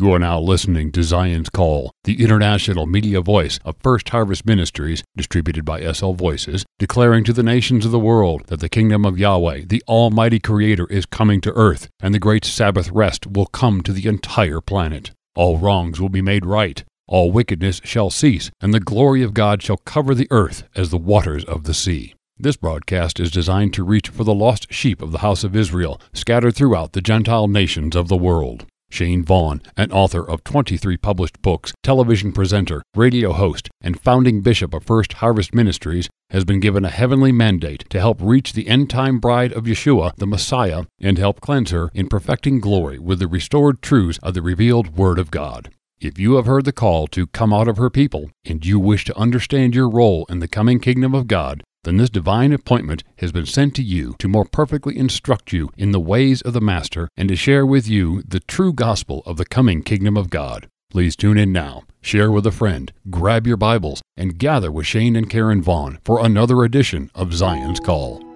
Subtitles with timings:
[0.00, 5.04] You are now listening to Zion's Call, the international media voice of First Harvest Ministries,
[5.14, 9.18] distributed by SL Voices, declaring to the nations of the world that the kingdom of
[9.18, 13.82] Yahweh, the Almighty Creator, is coming to earth, and the great Sabbath rest will come
[13.82, 15.10] to the entire planet.
[15.34, 19.62] All wrongs will be made right, all wickedness shall cease, and the glory of God
[19.62, 22.14] shall cover the earth as the waters of the sea.
[22.38, 26.00] This broadcast is designed to reach for the lost sheep of the house of Israel,
[26.14, 28.64] scattered throughout the Gentile nations of the world.
[28.90, 34.74] Shane Vaughn, an author of 23 published books, television presenter, radio host, and founding bishop
[34.74, 38.90] of First Harvest Ministries, has been given a heavenly mandate to help reach the end
[38.90, 43.28] time bride of Yeshua, the Messiah, and help cleanse her in perfecting glory with the
[43.28, 45.70] restored truths of the revealed Word of God.
[46.00, 49.04] If you have heard the call to come out of her people, and you wish
[49.04, 53.32] to understand your role in the coming kingdom of God, then this divine appointment has
[53.32, 57.08] been sent to you to more perfectly instruct you in the ways of the Master
[57.16, 60.68] and to share with you the true gospel of the coming kingdom of God.
[60.90, 65.16] Please tune in now, share with a friend, grab your Bibles, and gather with Shane
[65.16, 68.29] and Karen Vaughn for another edition of Zion's Call.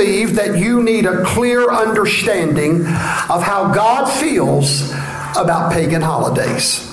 [0.00, 4.90] Believe that you need a clear understanding of how God feels
[5.36, 6.86] about pagan holidays.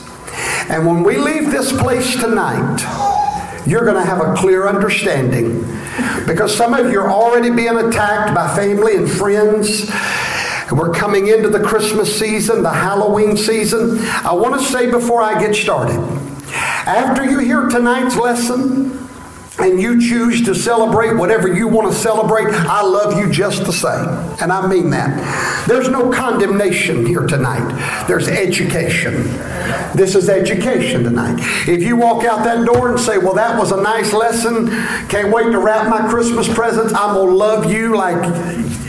[0.70, 5.62] And when we leave this place tonight, you're going to have a clear understanding.
[6.28, 9.90] Because some of you are already being attacked by family and friends.
[10.70, 14.00] We're coming into the Christmas season, the Halloween season.
[14.02, 15.98] I want to say before I get started
[16.52, 19.07] after you hear tonight's lesson,
[19.60, 23.74] and you choose to celebrate whatever you want to celebrate, I love you just the
[23.74, 24.08] same.
[24.42, 25.68] And I mean that.
[25.68, 29.24] There's no condemnation here tonight, there's education.
[29.96, 31.40] This is education tonight.
[31.68, 34.68] If you walk out that door and say, Well, that was a nice lesson,
[35.08, 38.18] can't wait to wrap my Christmas presents, I'm going to love you like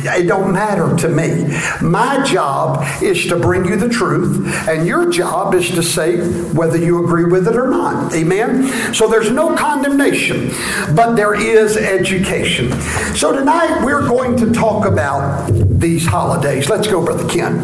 [0.05, 1.47] it don't matter to me.
[1.83, 6.19] My job is to bring you the truth, and your job is to say
[6.53, 8.15] whether you agree with it or not.
[8.15, 8.95] Amen?
[8.95, 10.51] So there's no condemnation,
[10.95, 12.73] but there is education.
[13.15, 16.69] So tonight we're going to talk about these holidays.
[16.69, 17.59] Let's go, Brother Ken.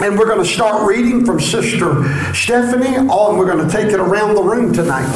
[0.00, 2.02] And we're going to start reading from Sister
[2.34, 5.10] Stephanie oh, and We're going to take it around the room tonight.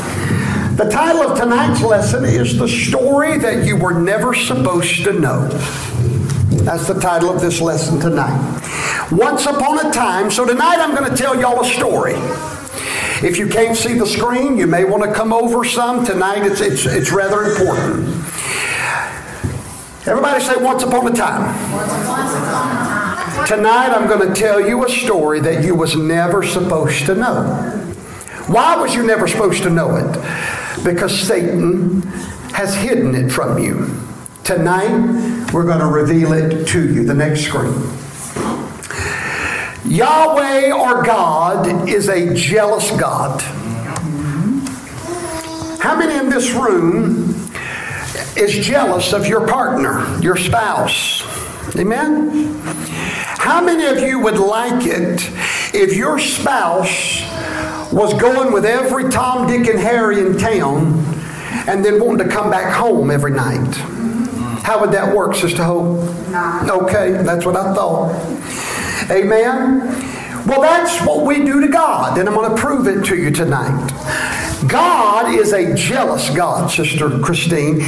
[0.76, 5.48] The title of tonight's lesson is The Story That You Were Never Supposed to Know.
[6.66, 8.60] That's the title of this lesson tonight.
[9.10, 12.14] Once upon a time, so tonight I'm going to tell y'all a story.
[13.22, 16.04] If you can't see the screen, you may want to come over some.
[16.04, 18.08] Tonight it's, it's, it's rather important.
[20.06, 21.54] Everybody say, Once upon a time.
[23.46, 27.44] Tonight I'm going to tell you a story that you was never supposed to know.
[28.48, 30.84] Why was you never supposed to know it?
[30.84, 32.02] Because Satan
[32.52, 33.90] has hidden it from you.
[34.44, 37.04] Tonight, we're going to reveal it to you.
[37.04, 37.74] The next screen.
[39.88, 43.40] Yahweh, our God, is a jealous God.
[45.80, 47.34] How many in this room
[48.36, 51.22] is jealous of your partner, your spouse?
[51.76, 52.58] Amen?
[53.38, 55.30] How many of you would like it
[55.72, 57.22] if your spouse
[57.92, 60.94] was going with every Tom, Dick, and Harry in town
[61.68, 63.74] and then wanting to come back home every night?
[64.64, 65.98] How would that work, Sister Hope?
[66.68, 68.65] Okay, that's what I thought.
[69.10, 69.78] Amen.
[70.46, 73.30] Well, that's what we do to God, and I'm going to prove it to you
[73.30, 73.86] tonight.
[74.68, 77.82] God is a jealous God, Sister Christine.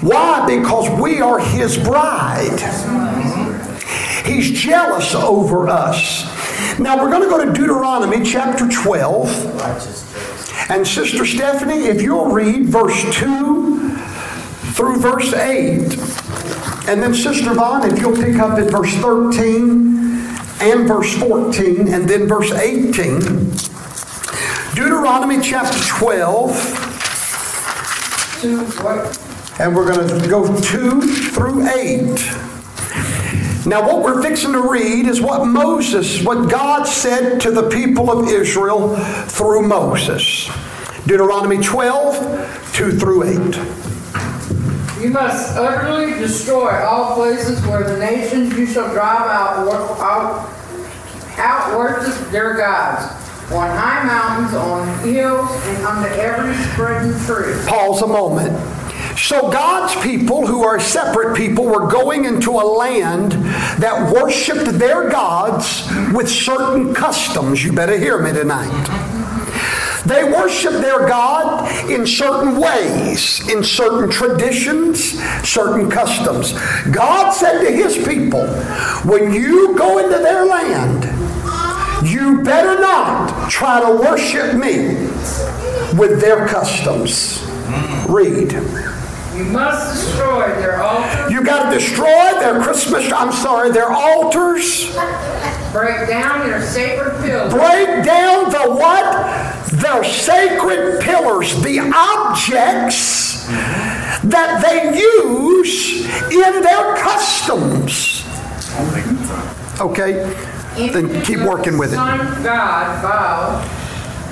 [0.00, 0.44] Why?
[0.46, 2.60] Because we are His bride.
[4.24, 6.24] He's jealous over us.
[6.80, 9.28] Now, we're going to go to Deuteronomy chapter 12.
[10.70, 13.96] And Sister Stephanie, if you'll read verse 2
[14.72, 15.82] through verse 8.
[16.88, 20.03] And then Sister Vaughn, if you'll pick up at verse 13
[20.60, 23.20] and verse 14 and then verse 18.
[24.74, 26.82] Deuteronomy chapter 12.
[29.60, 32.44] And we're going to go 2 through 8.
[33.66, 38.10] Now, what we're fixing to read is what Moses, what God said to the people
[38.10, 38.96] of Israel
[39.26, 40.50] through Moses.
[41.06, 43.83] Deuteronomy 12, 2 through 8.
[45.04, 49.68] You must utterly destroy all places where the nations you shall drive out,
[50.00, 50.48] out,
[51.36, 53.12] out worship their gods,
[53.52, 57.54] on high mountains, on hills, and under every spreading tree.
[57.66, 59.18] Pause a moment.
[59.18, 63.32] So God's people, who are separate people, were going into a land
[63.82, 67.62] that worshiped their gods with certain customs.
[67.62, 68.72] You better hear me tonight.
[70.06, 71.43] They worshiped their God
[71.90, 76.52] in certain ways, in certain traditions, certain customs.
[76.90, 78.46] God said to his people,
[79.04, 81.04] when you go into their land,
[82.06, 84.94] you better not try to worship me
[85.98, 87.42] with their customs.
[88.08, 88.52] Read.
[89.34, 91.32] You must destroy their altars.
[91.32, 94.94] You got to destroy their Christmas, I'm sorry, their altars.
[95.74, 97.52] Break down their sacred pillars.
[97.52, 99.66] Break down the what?
[99.72, 103.44] Their sacred pillars, the objects
[104.22, 108.24] that they use in their customs.
[109.80, 110.32] Okay?
[110.76, 111.96] Then keep working with it.
[111.96, 113.60] God bow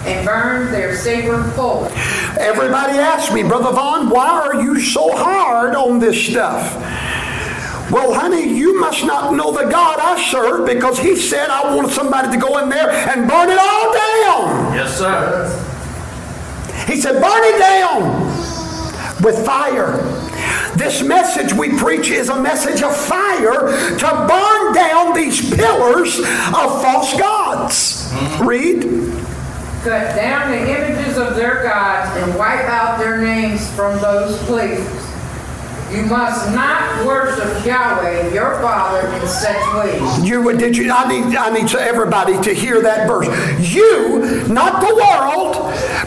[0.07, 1.87] and burn their sacred pole.
[2.39, 6.79] Everybody asks me, Brother Vaughn, why are you so hard on this stuff?
[7.93, 11.91] Well, honey, you must not know the God I serve because he said I want
[11.91, 14.73] somebody to go in there and burn it all down.
[14.75, 15.47] Yes, sir.
[16.87, 18.23] He said, burn it down
[19.23, 19.99] with fire.
[20.75, 23.69] This message we preach is a message of fire
[23.99, 28.11] to burn down these pillars of false gods.
[28.11, 28.49] Mm-hmm.
[28.49, 28.83] Read.
[29.85, 35.02] Cut down the images of their gods and wipe out their names from those places.
[35.93, 40.25] You must not worship Yahweh, your Father, in such ways.
[40.27, 40.91] You did you?
[40.91, 43.27] I need I need everybody to hear that verse.
[43.61, 45.55] You, not the world,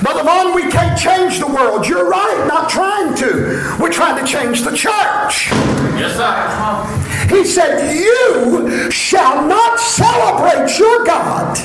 [0.02, 0.56] brother Vaughn.
[0.56, 1.88] We can't change the world.
[1.88, 2.46] You're right.
[2.48, 3.78] Not trying to.
[3.80, 5.52] We're trying to change the church.
[5.94, 7.36] Yes, sir.
[7.36, 11.60] He said, "You shall not celebrate your God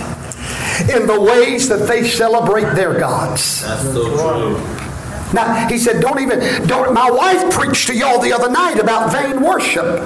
[0.90, 4.89] in the ways that they celebrate their gods." That's so true.
[5.32, 9.12] Now, he said, don't even, don't, my wife preached to y'all the other night about
[9.12, 10.00] vain worship.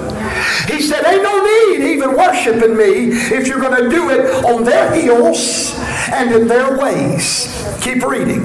[0.69, 4.63] He said, ain't no need even worshiping me if you're going to do it on
[4.63, 5.73] their heels
[6.11, 7.51] and in their ways.
[7.81, 8.41] Keep reading.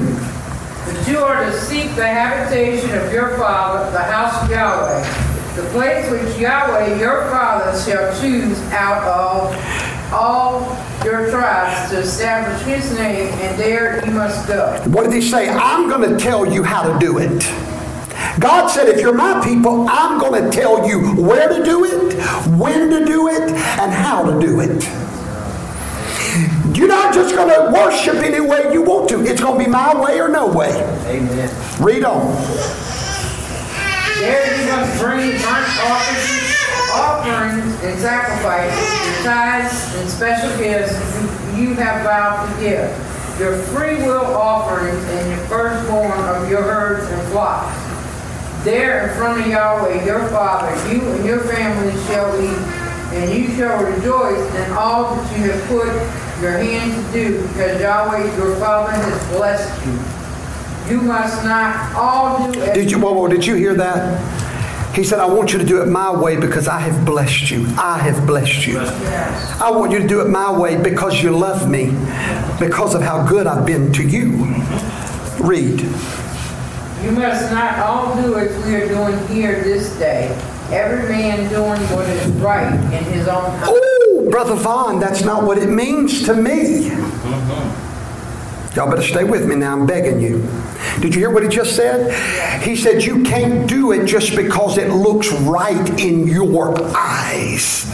[0.87, 5.69] But you are to seek the habitation of your Father, the house of Yahweh, the
[5.71, 12.93] place which Yahweh, your Father, shall choose out of all your tribes to establish his
[12.95, 14.81] name, and there you must go.
[14.87, 15.49] What did he say?
[15.49, 17.43] I'm going to tell you how to do it.
[18.39, 22.15] God said, if you're my people, I'm going to tell you where to do it,
[22.59, 24.85] when to do it, and how to do it.
[26.77, 29.25] You're not just going to worship any way you want to.
[29.25, 30.71] It's going to be my way or no way.
[31.07, 31.51] Amen.
[31.83, 32.33] Read on.
[34.21, 36.60] There you must bring burnt offerings,
[36.93, 40.95] offerings and sacrifices, your tithes and special gifts
[41.59, 42.91] you have vowed to give,
[43.39, 47.77] your free will offerings and your firstborn of your herds and flocks.
[48.65, 52.59] There in front of Yahweh your Father, you and your family shall eat,
[53.17, 55.87] and you shall rejoice in all that you have put
[56.43, 59.99] your hand to do, because Yahweh your Father has blessed you.
[60.95, 64.50] You must not all do Did you, whoa, whoa, did you hear that?
[64.95, 67.67] He said, I want you to do it my way because I have blessed you.
[67.79, 68.79] I have blessed you.
[68.79, 71.87] I want you to do it my way because you love me,
[72.59, 74.47] because of how good I've been to you.
[75.39, 75.81] Read.
[77.03, 80.29] You must not all do as we are doing here this day.
[80.71, 83.71] Every man doing what is right in his own house.
[83.71, 86.91] Oh, Brother Vaughn, that's not what it means to me.
[86.91, 87.80] Mm-hmm.
[88.77, 89.73] Y'all better stay with me now.
[89.73, 90.47] I'm begging you.
[91.01, 92.13] Did you hear what he just said?
[92.63, 97.85] He said, You can't do it just because it looks right in your eyes.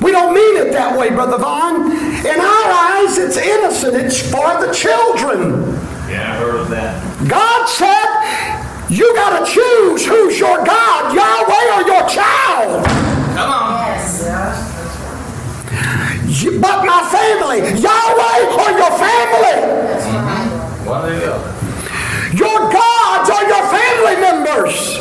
[0.00, 1.90] We don't mean it that way, Brother Vaughn.
[1.90, 5.72] In our eyes, it's innocent, it's for the children.
[6.08, 7.28] Yeah, I heard of that.
[7.28, 12.86] God said, You got to choose who's your God, Yahweh or your child.
[13.36, 13.98] Come on.
[13.98, 14.17] You-
[16.28, 19.58] But my family, Yahweh or your family.
[20.04, 20.84] Mm-hmm.
[20.84, 21.58] One or the other.
[22.36, 24.98] Your gods are your family members.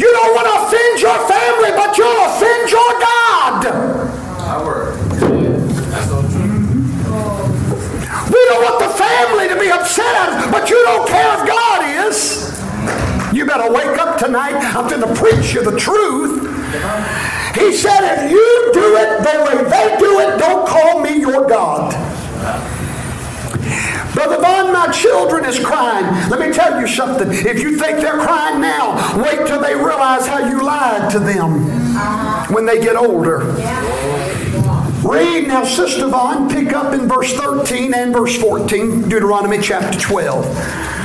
[0.00, 3.64] You don't want to offend your family, but you'll offend your God.
[4.38, 4.96] My word.
[5.92, 6.56] That's so true.
[8.32, 11.46] We don't want the family to be upset at us, but you don't care if
[11.46, 12.46] God is.
[13.34, 14.56] You better wake up tonight.
[14.74, 16.55] I'm going to preach you the truth.
[17.54, 21.46] He said, if you do it the way they do it, don't call me your
[21.48, 21.92] God.
[24.14, 26.06] Brother Vaughn, my children is crying.
[26.30, 27.28] Let me tell you something.
[27.30, 31.66] If you think they're crying now, wait till they realize how you lied to them
[32.52, 33.40] when they get older.
[35.06, 40.46] Read now, Sister Vaughn, pick up in verse 13 and verse 14, Deuteronomy chapter 12.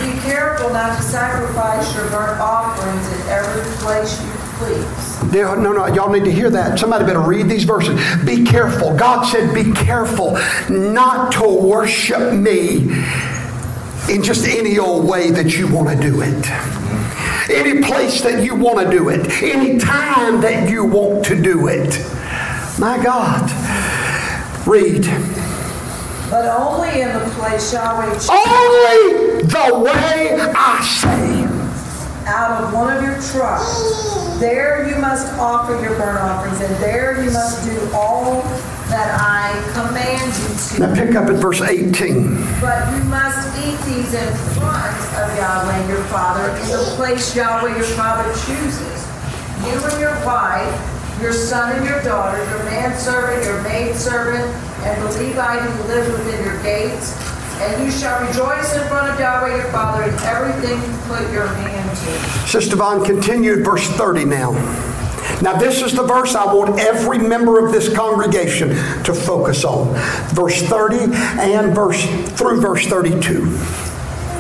[0.02, 5.34] Be careful not to sacrifice your burnt offerings in every place you please.
[5.34, 6.78] No, no, y'all need to hear that.
[6.78, 8.00] Somebody better read these verses.
[8.26, 8.96] Be careful.
[8.96, 10.38] God said, Be careful
[10.70, 12.92] not to worship me
[14.10, 16.50] in just any old way that you want to do it.
[17.50, 19.42] Any place that you want to do it.
[19.42, 22.00] Any time that you want to do it.
[22.80, 23.50] My God.
[24.68, 25.06] Read.
[26.30, 31.51] But only in the place Yahweh chooses Only the way I say.
[32.28, 34.40] Out of one of your tribes.
[34.40, 38.42] There you must offer your burnt offerings, and there you must do all
[38.90, 40.80] that I command you to.
[40.80, 42.36] Now pick up at verse 18.
[42.60, 47.76] But you must eat these in front of Yahweh your Father in the place Yahweh
[47.76, 49.08] your Father chooses.
[49.64, 54.44] You and your wife, your son and your daughter, your manservant, your maidservant,
[54.84, 57.31] and the Levite who lives within your gates.
[57.62, 61.46] And you shall rejoice in front of Yahweh your Father in everything you put your
[61.48, 62.48] hand to.
[62.48, 64.52] Sister Vaughn continued verse 30 now.
[65.42, 68.70] Now, this is the verse I want every member of this congregation
[69.04, 69.94] to focus on.
[70.34, 73.46] Verse 30 and verse through verse 32.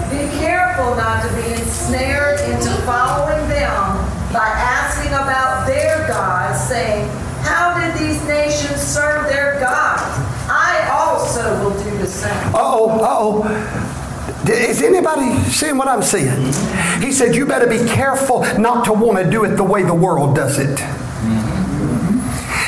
[0.09, 3.97] Be careful not to be ensnared into following them
[4.33, 7.07] by asking about their gods, saying,
[7.41, 10.00] How did these nations serve their gods?
[12.11, 12.55] The same.
[12.55, 14.51] Uh-oh, uh-oh.
[14.51, 16.51] Is anybody seeing what I'm seeing?
[17.01, 19.93] He said, you better be careful not to want to do it the way the
[19.93, 20.79] world does it.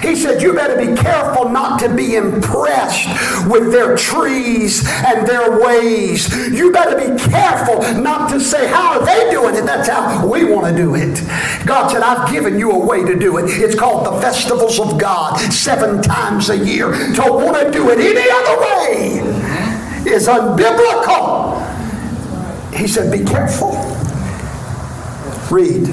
[0.03, 3.07] He said, You better be careful not to be impressed
[3.47, 6.27] with their trees and their ways.
[6.51, 9.65] You better be careful not to say, How are they doing it?
[9.65, 11.23] That's how we want to do it.
[11.65, 13.45] God said, I've given you a way to do it.
[13.45, 16.91] It's called the festivals of God, seven times a year.
[16.91, 21.63] To want to do it any other way is unbiblical.
[22.73, 23.71] He said, Be careful.
[25.49, 25.87] Read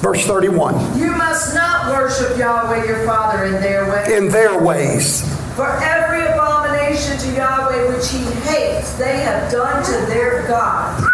[0.00, 0.98] verse 31.
[0.98, 4.16] You must not worship Yahweh your Father in their way.
[4.16, 5.22] In their ways.
[5.54, 11.06] For every abomination to Yahweh which he hates, they have done to their God.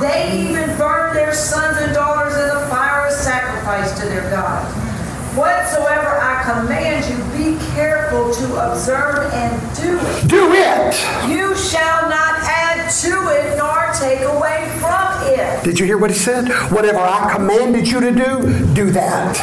[0.00, 4.81] They even burn their sons and daughters in the fire as sacrifice to their God.
[5.34, 10.28] Whatsoever I command you, be careful to observe and do it.
[10.28, 10.94] Do it.
[11.26, 15.64] You shall not add to it nor take away from it.
[15.64, 16.48] Did you hear what he said?
[16.70, 19.38] Whatever I commanded you to do, do that.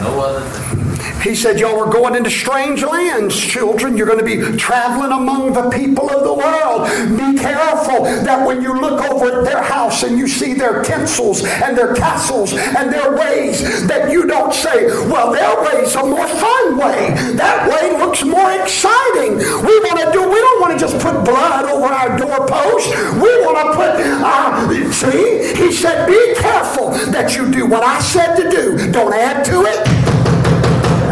[0.00, 0.81] No other thing.
[1.22, 3.96] He said, Y'all are going into strange lands, children.
[3.96, 6.88] You're going to be traveling among the people of the world.
[7.16, 11.44] Be careful that when you look over at their house and you see their tinsels
[11.44, 16.26] and their castles and their ways, that you don't say, Well, their way's a more
[16.26, 17.14] fun way.
[17.34, 19.38] That way looks more exciting.
[19.38, 22.90] We want to do, we don't want to just put blood over our doorpost.
[23.14, 23.90] We want to put,
[24.26, 25.54] uh, see?
[25.54, 28.90] He said, Be careful that you do what I said to do.
[28.90, 30.11] Don't add to it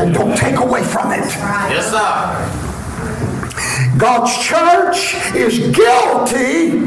[0.00, 1.24] and don't take away from it.
[1.68, 2.66] Yes, sir.
[3.98, 6.78] God's church is guilty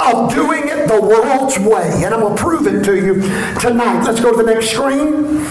[0.00, 2.04] of doing it the world's way.
[2.04, 3.14] And I'm going to prove it to you
[3.58, 4.04] tonight.
[4.04, 5.44] Let's go to the next screen.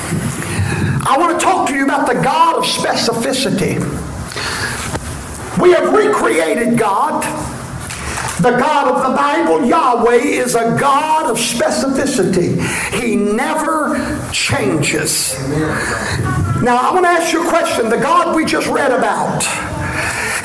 [1.06, 3.80] I want to talk to you about the God of specificity.
[5.62, 7.24] We have recreated God.
[8.40, 12.58] The God of the Bible, Yahweh, is a God of specificity.
[12.98, 13.98] He never
[14.32, 15.36] changes.
[16.62, 17.90] Now, I want to ask you a question.
[17.90, 19.44] The God we just read about,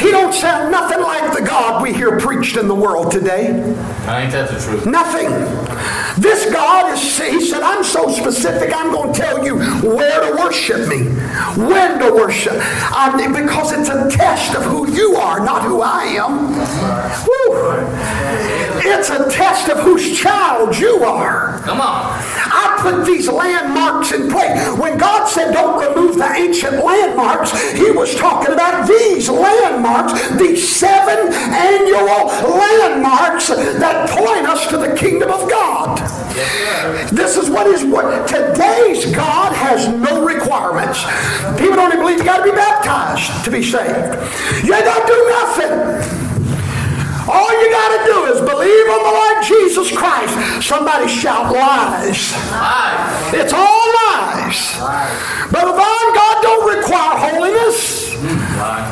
[0.00, 3.48] he don't sound nothing like the God we hear preached in the world today.
[4.06, 4.86] I ain't that the truth?
[4.86, 5.30] Nothing.
[6.22, 10.36] This God is, he said, I'm so specific, I'm going to tell you where to
[10.36, 11.06] worship me,
[11.60, 12.54] when to worship.
[12.56, 16.54] I, because it's a test of who you are, not who I am.
[17.26, 18.73] Woo.
[18.86, 21.58] It's a test of whose child you are.
[21.60, 22.12] Come on.
[22.56, 24.78] I put these landmarks in place.
[24.78, 30.68] When God said don't remove the ancient landmarks, he was talking about these landmarks, these
[30.68, 32.26] seven annual
[32.58, 35.98] landmarks that point us to the kingdom of God.
[37.10, 41.02] This is what is what today's God has no requirements.
[41.58, 44.64] People don't even believe you got to be baptized to be saved.
[44.64, 46.23] You ain't got to do nothing.
[47.26, 50.66] All you got to do is believe on the Lord Jesus Christ.
[50.66, 52.32] Somebody shout lies.
[52.50, 53.34] Lies.
[53.34, 54.76] It's all lies.
[55.50, 58.14] Brother Vaughn, God don't require holiness.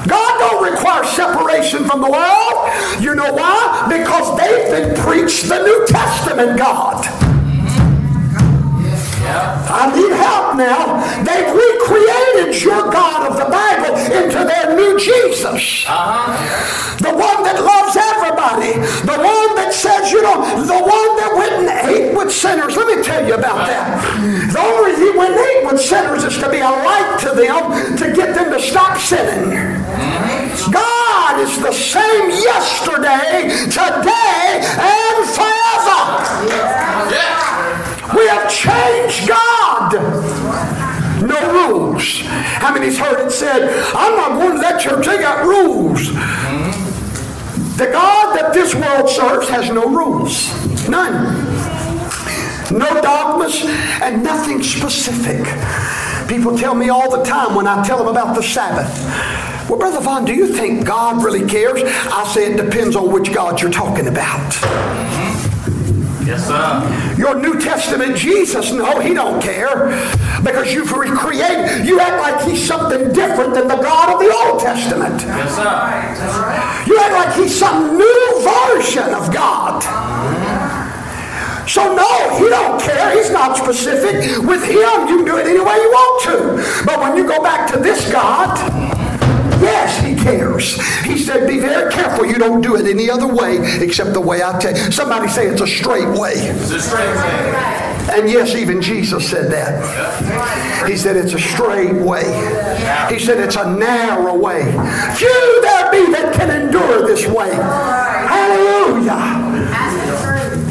[0.07, 3.03] God don't require separation from the world.
[3.03, 3.87] You know why?
[3.89, 7.32] Because they've been preached the New Testament God.
[9.33, 11.01] I need help now.
[11.25, 15.85] They've recreated your God of the Bible into their new Jesus.
[15.89, 16.73] Uh-huh.
[16.99, 18.79] The one that loves everybody.
[19.03, 22.87] The one that says, you know, the one that went and ate with sinners, let
[22.87, 23.99] me tell you about that.
[24.53, 27.35] The only reason he went and ate with sinners is to be a light to
[27.35, 29.51] them, to get them to stop sinning.
[30.71, 36.23] God is the same yesterday, today, and forever.
[38.15, 39.02] We have changed
[42.03, 42.21] rules.
[42.27, 46.09] How many's heard it said, I'm not going to that church, they got rules.
[46.09, 47.77] Mm-hmm.
[47.77, 50.51] The God that this world serves has no rules.
[50.89, 51.51] None.
[52.73, 53.63] No dogmas
[54.03, 55.43] and nothing specific.
[56.29, 59.69] People tell me all the time when I tell them about the Sabbath.
[59.69, 61.83] Well, Brother Vaughn, do you think God really cares?
[61.85, 64.53] I say it depends on which God you're talking about.
[66.25, 67.15] Yes, sir.
[67.19, 69.89] Your New Testament Jesus, no, he don't care.
[70.43, 74.61] Because you've recreated, you act like he's something different than the God of the Old
[74.61, 75.21] Testament.
[75.23, 76.91] Yes, sir.
[76.91, 79.83] You act like he's some new version of God.
[81.69, 83.17] So no, he don't care.
[83.17, 84.45] He's not specific.
[84.47, 86.85] With him, you can do it any way you want to.
[86.85, 88.59] But when you go back to this God,
[89.63, 90.81] yes, he cares.
[91.05, 94.43] He said, be very careful you don't do it any other way except the way
[94.43, 94.93] I tell you.
[94.93, 96.33] Somebody say it's a straight way.
[96.35, 97.93] It's a straight way.
[98.13, 100.89] And yes, even Jesus said that.
[100.89, 102.25] He said it's a straight way.
[103.09, 104.65] He said it's a narrow way.
[105.17, 107.55] Few there be that can endure this way.
[107.55, 109.51] Hallelujah.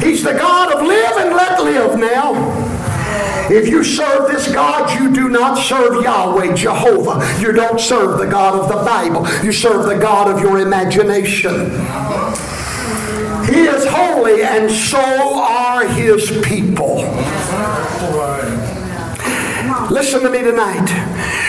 [0.00, 2.61] He's the God of live and let live now.
[3.50, 7.40] If you serve this God, you do not serve Yahweh, Jehovah.
[7.40, 9.26] You don't serve the God of the Bible.
[9.44, 11.70] You serve the God of your imagination.
[13.46, 16.98] He is holy, and so are his people.
[19.92, 20.88] Listen to me tonight.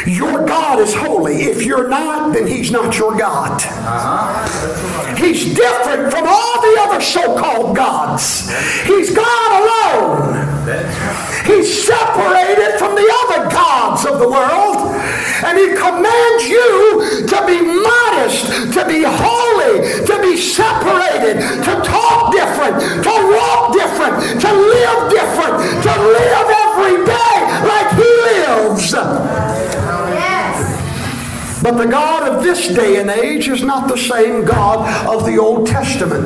[0.05, 1.43] Your God is holy.
[1.43, 3.55] If you're not, then he's not your God.
[3.63, 5.15] Uh-huh.
[5.15, 8.51] He's different from all the other so-called gods.
[8.83, 10.43] He's God alone.
[11.47, 14.91] He's separated from the other gods of the world.
[15.47, 22.33] And he commands you to be modest, to be holy, to be separated, to talk
[22.35, 22.75] different,
[23.07, 25.55] to walk different, to live different,
[25.87, 28.93] to live every day like he lives.
[31.63, 35.37] But the God of this day and age is not the same God of the
[35.37, 36.23] Old Testament.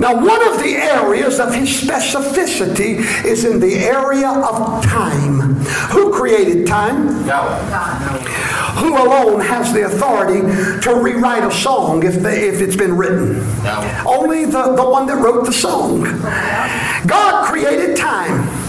[0.00, 5.54] Now, one of the areas of his specificity is in the area of time.
[5.90, 7.26] Who created time?
[7.26, 8.18] Yahweh.
[8.76, 10.42] Who alone has the authority
[10.82, 13.36] to rewrite a song if, they, if it's been written?
[13.64, 14.04] Yahweh.
[14.06, 16.02] Only the, the one that wrote the song.
[17.06, 18.65] God created time.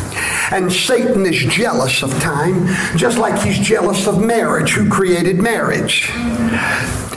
[0.51, 4.71] And Satan is jealous of time, just like he's jealous of marriage.
[4.71, 6.09] Who created marriage?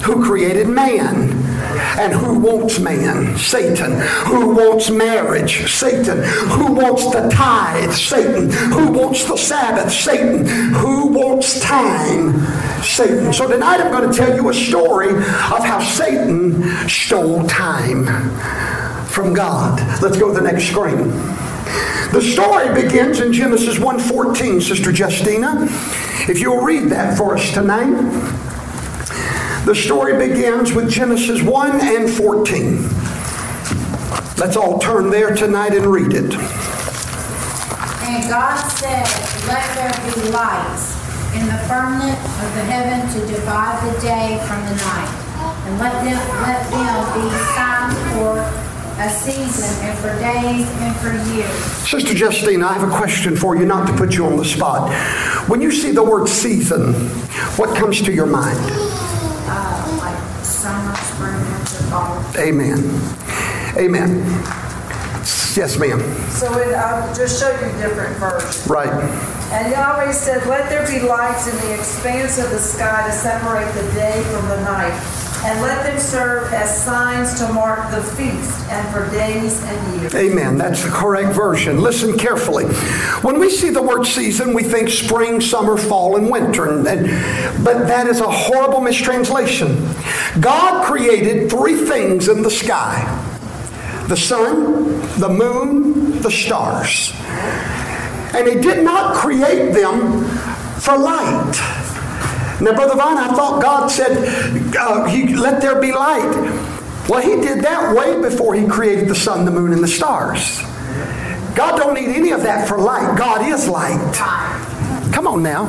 [0.03, 1.31] Who created man?
[1.99, 3.37] And who wants man?
[3.39, 4.01] Satan.
[4.27, 5.71] Who wants marriage?
[5.71, 6.23] Satan.
[6.25, 7.93] Who wants the tithe?
[7.93, 8.51] Satan.
[8.51, 9.93] Who wants the Sabbath?
[9.93, 10.47] Satan.
[10.75, 12.41] Who wants time?
[12.83, 13.33] Satan.
[13.33, 18.07] So tonight I'm going to tell you a story of how Satan stole time
[19.07, 19.79] from God.
[20.03, 21.13] Let's go to the next screen.
[22.13, 25.69] The story begins in Genesis 1:14, Sister Justina.
[26.29, 27.95] If you'll read that for us tonight.
[29.65, 32.83] The story begins with Genesis 1 and 14.
[34.39, 36.35] Let's all turn there tonight and read it.
[38.03, 39.07] And God said,
[39.47, 40.97] Let there be lights
[41.37, 45.13] in the firmament of the heaven to divide the day from the night,
[45.69, 48.70] and let them let them be signs for
[49.01, 51.51] a season and for days and for years.
[51.89, 54.93] Sister Justine, I have a question for you, not to put you on the spot.
[55.49, 56.93] When you see the word season,
[57.57, 58.59] what comes to your mind?
[58.61, 62.23] Uh, like summer, spring, winter, fall.
[62.37, 62.79] Amen.
[63.79, 64.19] Amen.
[65.57, 65.99] Yes, ma'am.
[66.31, 68.69] So it, I'll just show you different versions.
[68.69, 68.93] Right.
[69.53, 73.73] And Yahweh said, Let there be lights in the expanse of the sky to separate
[73.75, 74.95] the day from the night,
[75.43, 80.15] and let them serve as signs to mark the feast and for days and years.
[80.15, 80.59] Amen.
[80.59, 81.81] That's the correct version.
[81.81, 82.67] Listen carefully.
[83.23, 86.67] When we see the word season, we think spring, summer, fall, and winter.
[86.69, 89.87] And, and- but that is a horrible mistranslation.
[90.41, 93.27] God created three things in the sky
[94.09, 97.13] the sun, the moon, the stars.
[98.35, 100.25] And He did not create them
[100.81, 101.80] for light.
[102.61, 106.31] Now, Brother Vaughn, I thought God said, uh, he, let there be light.
[107.09, 110.61] Well, he did that way before he created the sun, the moon, and the stars.
[111.57, 113.17] God don't need any of that for light.
[113.19, 114.15] God is light.
[115.13, 115.65] Come on now.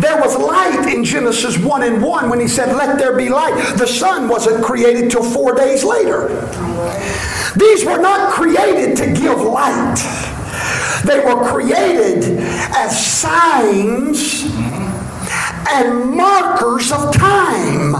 [0.00, 3.76] There was light in Genesis 1 and 1 when he said, Let there be light.
[3.76, 6.28] The sun wasn't created till four days later.
[7.56, 9.98] These were not created to give light,
[11.04, 14.42] they were created as signs
[15.68, 17.92] and markers of time.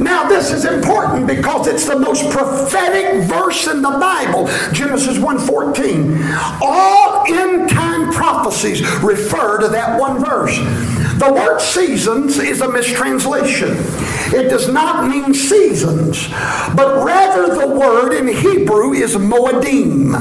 [0.00, 6.24] Now, this is important because it's the most prophetic verse in the Bible, Genesis 1:14.
[6.62, 10.56] All end-time prophecies refer to that one verse.
[11.18, 13.76] The word seasons is a mistranslation.
[14.32, 16.28] It does not mean seasons,
[16.74, 20.12] but rather the word in Hebrew is moedim.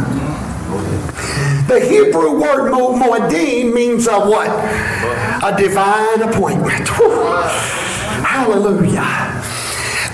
[1.67, 4.49] The Hebrew word mo- moedim means a what?
[5.41, 6.87] A divine appointment.
[6.89, 7.23] Whew.
[8.23, 9.41] Hallelujah.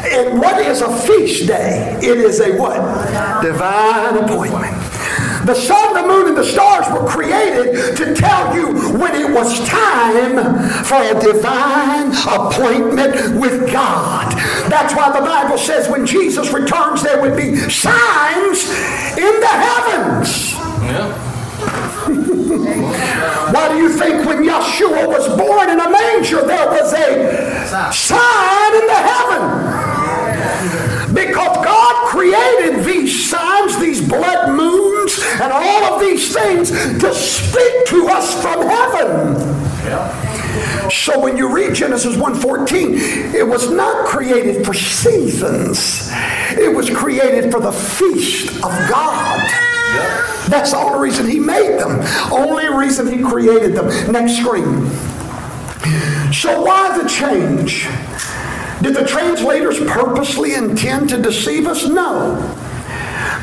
[0.06, 1.98] And what is a feast day?
[2.02, 2.78] It is a what?
[3.42, 4.76] Divine appointment.
[5.46, 9.68] The sun, the moon, and the stars were created to tell you when it was
[9.68, 10.38] time
[10.84, 14.32] for a divine appointment with God.
[14.70, 18.70] That's why the Bible says when Jesus returns, there would be signs
[19.18, 20.54] in the heavens.
[20.84, 21.95] Yeah.
[22.66, 28.76] Why do you think when Yeshua was born in a manger, there was a sign
[28.76, 29.42] in the heaven?
[31.14, 37.86] Because God created these signs, these blood moons, and all of these things to speak
[37.88, 39.36] to us from heaven.
[40.92, 46.12] So when you read Genesis 1:14, it was not created for seasons.
[46.52, 49.42] It was created for the feast of God.
[50.50, 52.02] That's the only reason he made them.
[52.32, 53.88] Only reason he created them.
[54.12, 54.90] Next screen.
[56.32, 57.88] So why the change?
[58.82, 61.88] Did the translators purposely intend to deceive us?
[61.88, 62.36] No.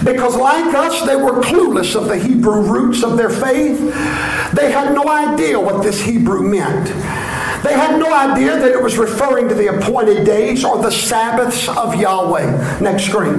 [0.05, 3.79] Because, like us, they were clueless of the Hebrew roots of their faith.
[4.55, 6.88] They had no idea what this Hebrew meant.
[7.62, 11.69] They had no idea that it was referring to the appointed days or the Sabbaths
[11.69, 12.81] of Yahweh.
[12.81, 13.38] Next screen.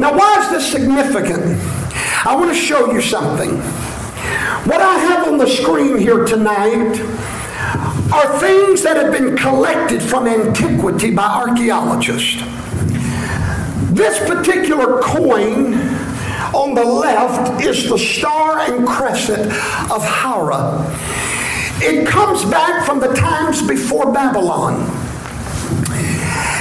[0.00, 1.60] Now, why is this significant?
[2.24, 3.60] I want to show you something.
[4.68, 6.98] What I have on the screen here tonight
[8.12, 12.42] are things that have been collected from antiquity by archaeologists.
[13.92, 15.74] This particular coin
[16.54, 19.46] on the left is the star and crescent
[19.90, 20.84] of Hara.
[21.82, 25.03] It comes back from the times before Babylon.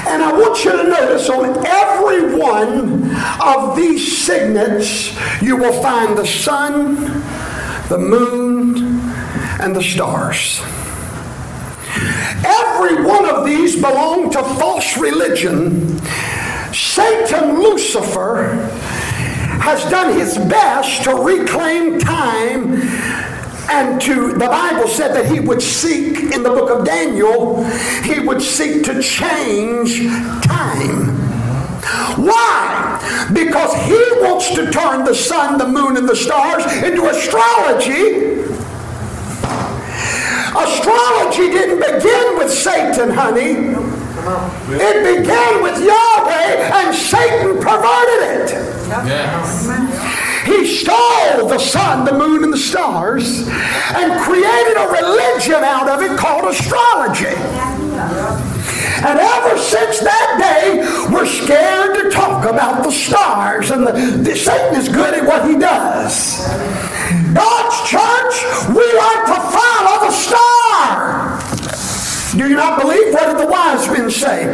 [0.06, 3.10] And I want you to notice on every one
[3.42, 6.96] of these signets, you will find the sun,
[7.88, 9.00] the moon,
[9.62, 10.62] and the stars.
[12.46, 16.00] Every one of these belong to false religion.
[16.74, 18.56] Satan Lucifer
[19.62, 22.82] has done his best to reclaim time
[23.70, 27.64] and to the bible said that he would seek in the book of daniel
[28.04, 30.00] he would seek to change
[30.46, 31.14] time.
[32.18, 33.28] Why?
[33.34, 38.42] Because he wants to turn the sun the moon and the stars into astrology.
[40.56, 43.74] Astrology didn't begin with satan honey.
[44.70, 48.52] It began with yahweh and satan perverted it.
[49.06, 50.23] Yeah.
[50.46, 56.02] He stole the sun, the moon, and the stars and created a religion out of
[56.02, 57.36] it called astrology.
[59.06, 60.80] And ever since that day,
[61.14, 63.72] we're scared to talk about the stars.
[63.72, 66.40] And the, the- Satan is good at what he does.
[67.34, 68.36] God's church,
[68.70, 71.40] we like to follow the star.
[72.38, 73.14] Do you not believe?
[73.14, 74.46] What did the wise men say?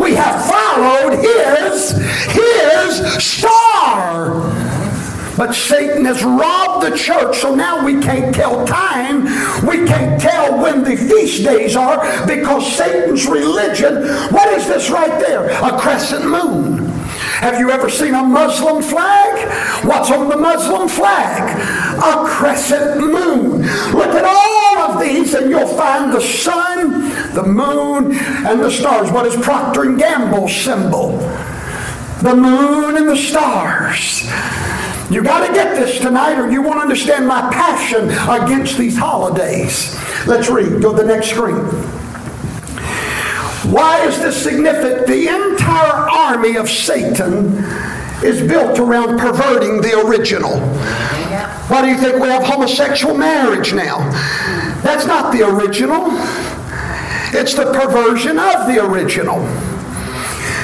[0.00, 1.90] We have followed his,
[2.32, 4.65] his star.
[5.36, 9.24] But Satan has robbed the church, so now we can't tell time.
[9.66, 15.20] We can't tell when the feast days are because Satan's religion, what is this right
[15.20, 15.50] there?
[15.62, 16.86] A crescent moon.
[17.36, 19.48] Have you ever seen a Muslim flag?
[19.84, 21.58] What's on the Muslim flag?
[21.98, 23.60] A crescent moon.
[23.92, 29.10] Look at all of these and you'll find the sun, the moon, and the stars.
[29.10, 31.18] What is Procter & Gamble's symbol?
[32.22, 34.26] the moon and the stars.
[35.10, 39.96] You got to get this tonight, or you won't understand my passion against these holidays.
[40.26, 40.82] Let's read.
[40.82, 41.64] Go to the next screen.
[43.72, 45.06] Why is this significant?
[45.06, 47.54] The entire army of Satan
[48.24, 50.58] is built around perverting the original.
[51.68, 53.98] Why do you think we have homosexual marriage now?
[54.82, 56.06] That's not the original.
[57.32, 59.40] It's the perversion of the original.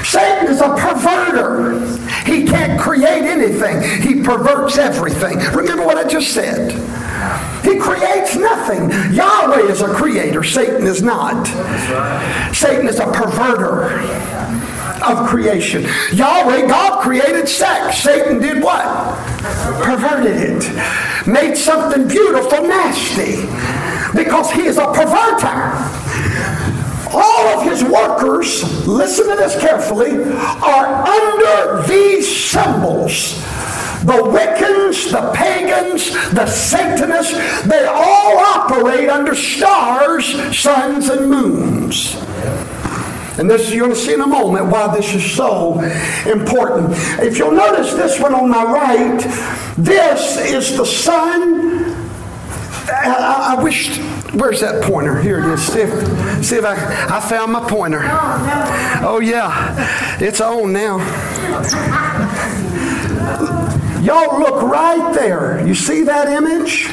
[0.04, 1.98] Satan is a perverter.
[2.26, 3.82] He can't create anything.
[4.02, 5.38] He perverts everything.
[5.54, 6.72] Remember what I just said.
[7.64, 8.90] He creates nothing.
[9.14, 10.42] Yahweh is a creator.
[10.42, 11.46] Satan is not.
[12.54, 13.92] Satan is a perverter
[15.02, 15.86] of creation.
[16.12, 17.98] Yahweh, God created sex.
[17.98, 18.84] Satan did what?
[19.82, 21.26] Perverted it.
[21.26, 23.42] Made something beautiful nasty.
[24.16, 26.02] Because he is a perverter
[27.12, 33.40] all of his workers, listen to this carefully, are under these symbols.
[34.04, 40.26] The Wiccans, the pagans, the Satanists, they all operate under stars,
[40.58, 42.16] suns, and moons.
[43.38, 45.80] And this you're going to see in a moment why this is so
[46.30, 46.90] important.
[47.20, 49.20] If you'll notice this one on my right,
[49.78, 51.94] this is the sun.
[52.88, 53.98] I, I wish,
[54.34, 55.20] where's that pointer?
[55.20, 55.62] Here it is.
[55.62, 56.74] See if, see if I,
[57.16, 58.00] I found my pointer.
[59.02, 60.98] Oh, yeah, it's on now.
[64.00, 65.64] Y'all look right there.
[65.66, 66.88] You see that image?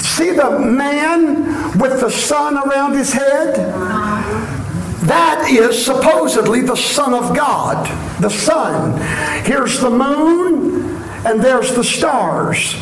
[0.00, 3.56] See the man with the sun around his head?
[5.10, 7.88] That is supposedly the Son of God,
[8.20, 9.00] the sun.
[9.44, 10.79] Here's the moon,
[11.24, 12.74] and there's the stars.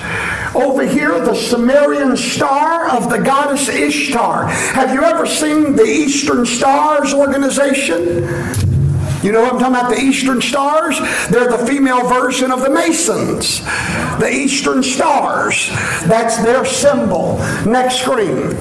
[0.54, 4.46] Over here, the Sumerian star of the goddess Ishtar.
[4.48, 8.26] Have you ever seen the Eastern Stars organization?
[9.22, 9.90] You know what I'm talking about?
[9.90, 10.98] The Eastern Stars?
[11.28, 13.60] They're the female version of the Masons.
[14.20, 15.68] The Eastern Stars.
[16.06, 17.38] That's their symbol.
[17.66, 18.52] Next screen.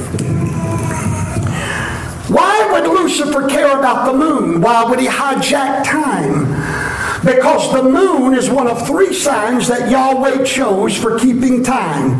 [2.27, 4.59] Why would Lucifer care about the moon?
[4.59, 6.86] Why would he hijack time?
[7.23, 12.19] Because the moon is one of three signs that Yahweh chose for keeping time.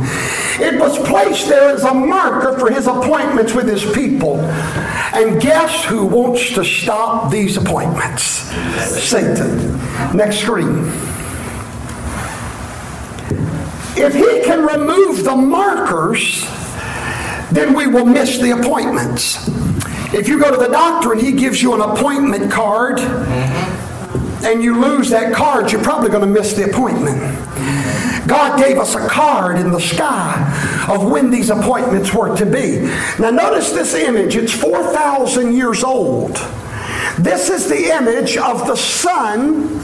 [0.60, 4.40] It was placed there as a marker for his appointments with his people.
[5.14, 8.24] And guess who wants to stop these appointments?
[8.24, 9.78] Satan.
[10.16, 10.92] Next screen.
[14.00, 16.46] If he can remove the markers,
[17.52, 19.48] then we will miss the appointments.
[20.14, 23.00] If you go to the doctor and he gives you an appointment card
[24.48, 27.18] and you lose that card, you're probably going to miss the appointment.
[28.28, 32.80] God gave us a card in the sky of when these appointments were to be.
[33.20, 34.36] Now, notice this image.
[34.36, 36.36] It's 4,000 years old.
[37.20, 39.84] This is the image of the sun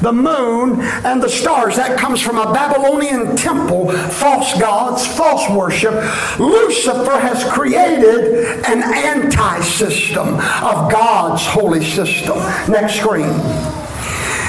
[0.00, 1.76] the moon, and the stars.
[1.76, 5.94] That comes from a Babylonian temple, false gods, false worship.
[6.38, 12.38] Lucifer has created an anti system of God's holy system.
[12.70, 13.32] Next screen.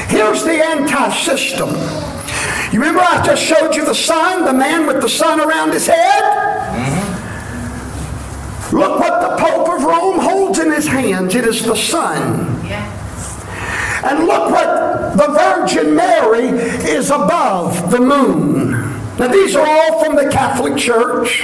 [0.09, 1.69] Here's the anti system.
[2.71, 5.87] You remember I just showed you the sun, the man with the sun around his
[5.87, 6.23] head?
[6.23, 7.17] Mm-hmm.
[8.77, 11.33] Look what the Pope of Rome holds in his hands.
[11.35, 12.57] It is the sun.
[14.03, 18.76] And look what the Virgin Mary is above the moon.
[19.19, 21.43] Now, these are all from the Catholic Church,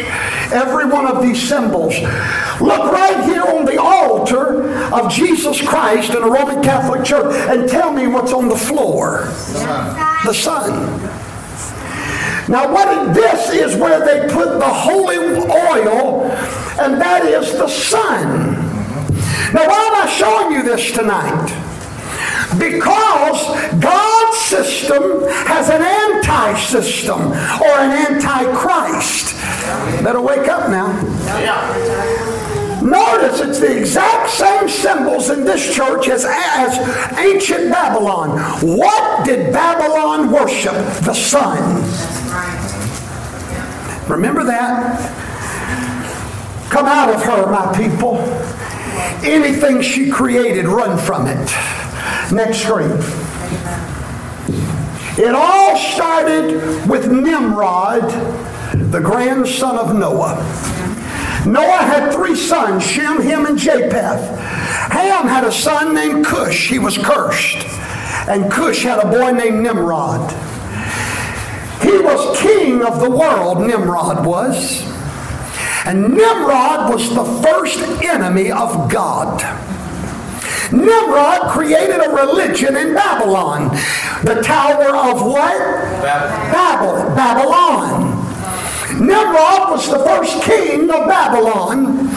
[0.51, 1.95] every one of these symbols.
[2.61, 7.67] Look right here on the altar of Jesus Christ in a Roman Catholic Church and
[7.67, 9.25] tell me what's on the floor.
[10.23, 11.01] The sun.
[12.47, 16.25] Now, what this is where they put the holy oil,
[16.79, 18.53] and that is the sun.
[19.53, 21.62] Now, why am I showing you this tonight?
[22.59, 23.47] Because
[23.79, 29.35] God's system has an anti system or an antichrist.
[30.03, 30.91] Better wake up now.
[32.83, 38.37] Notice it's the exact same symbols in this church as, as ancient Babylon.
[38.61, 40.73] What did Babylon worship?
[41.03, 41.57] The sun.
[44.09, 44.99] Remember that?
[46.69, 48.17] Come out of her, my people.
[49.23, 51.82] Anything she created, run from it.
[52.31, 52.91] Next screen.
[55.15, 58.09] It all started with Nimrod,
[58.91, 60.37] the grandson of Noah.
[61.45, 64.39] Noah had three sons, Shem, Ham, and Japheth.
[64.39, 66.69] Ham had a son named Cush.
[66.69, 67.67] He was cursed.
[68.27, 70.31] And Cush had a boy named Nimrod.
[71.81, 74.81] He was king of the world, Nimrod was.
[75.85, 79.41] And Nimrod was the first enemy of God.
[80.73, 83.69] Nimrod created a religion in Babylon.
[84.23, 85.57] The Tower of what?
[86.01, 87.15] Babel.
[87.15, 88.13] Babylon.
[88.99, 92.07] Nimrod was the first king of Babylon,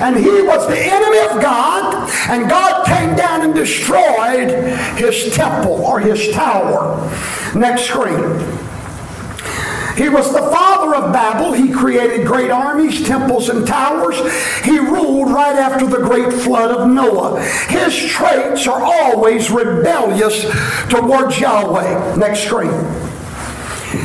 [0.00, 4.50] and he was the enemy of God, and God came down and destroyed
[4.96, 7.10] his temple or his tower.
[7.54, 8.67] Next screen.
[9.98, 11.52] He was the father of Babel.
[11.52, 14.16] He created great armies, temples, and towers.
[14.64, 17.42] He ruled right after the great flood of Noah.
[17.68, 20.44] His traits are always rebellious
[20.88, 22.16] towards Yahweh.
[22.16, 22.70] Next screen.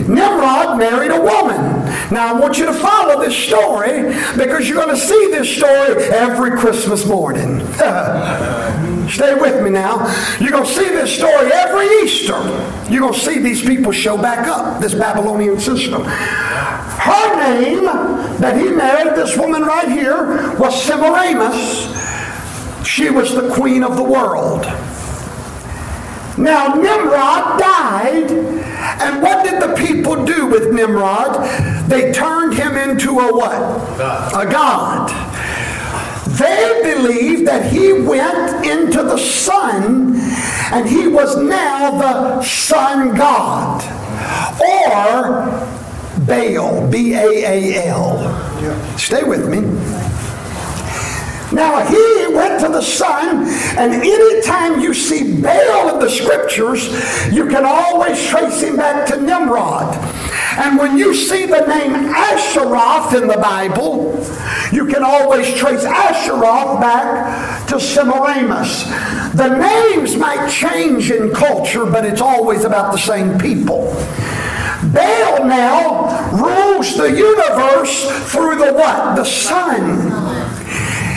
[0.08, 1.84] Nimrod married a woman.
[2.12, 4.04] Now I want you to follow this story
[4.38, 7.60] because you're going to see this story every Christmas morning.
[9.10, 10.08] Stay with me now.
[10.40, 12.40] You're going to see this story every Easter.
[12.90, 16.04] You're going to see these people show back up, this Babylonian system.
[16.04, 21.92] Her name that he married, this woman right here, was Semiramis.
[22.88, 24.66] She was the queen of the world.
[26.38, 28.30] Now, Nimrod died,
[29.02, 31.90] and what did the people do with Nimrod?
[31.90, 33.60] They turned him into a what?
[33.98, 34.48] God.
[34.48, 35.10] A god.
[36.38, 40.16] They believed that he went into the sun
[40.72, 43.84] and he was now the sun god.
[44.60, 45.70] Or
[46.26, 48.98] Baal, B A A L.
[48.98, 49.60] Stay with me.
[51.54, 56.88] Now he went to the sun, and anytime you see Baal in the scriptures,
[57.32, 59.96] you can always trace him back to Nimrod.
[60.58, 64.14] And when you see the name Asheroth in the Bible,
[64.72, 68.84] you can always trace Asheroth back to Semiramis.
[69.36, 73.94] The names might change in culture, but it's always about the same people.
[74.92, 79.16] Baal now rules the universe through the what?
[79.16, 80.23] The sun.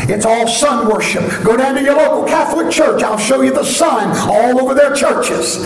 [0.08, 1.24] It's all sun worship.
[1.42, 3.02] Go down to your local Catholic church.
[3.02, 5.58] I'll show you the sun all over their churches.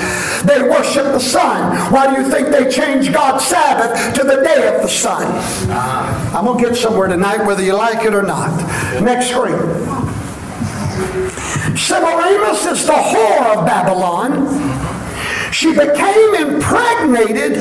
[0.42, 1.92] They worship the sun.
[1.92, 5.24] Why do you think they changed God's Sabbath to the day of the sun?
[5.70, 8.50] Ah, I'm going to get somewhere tonight, whether you like it or not.
[9.02, 9.58] Next screen.
[11.76, 14.46] Semiramis is the whore of Babylon.
[15.52, 17.54] She became impregnated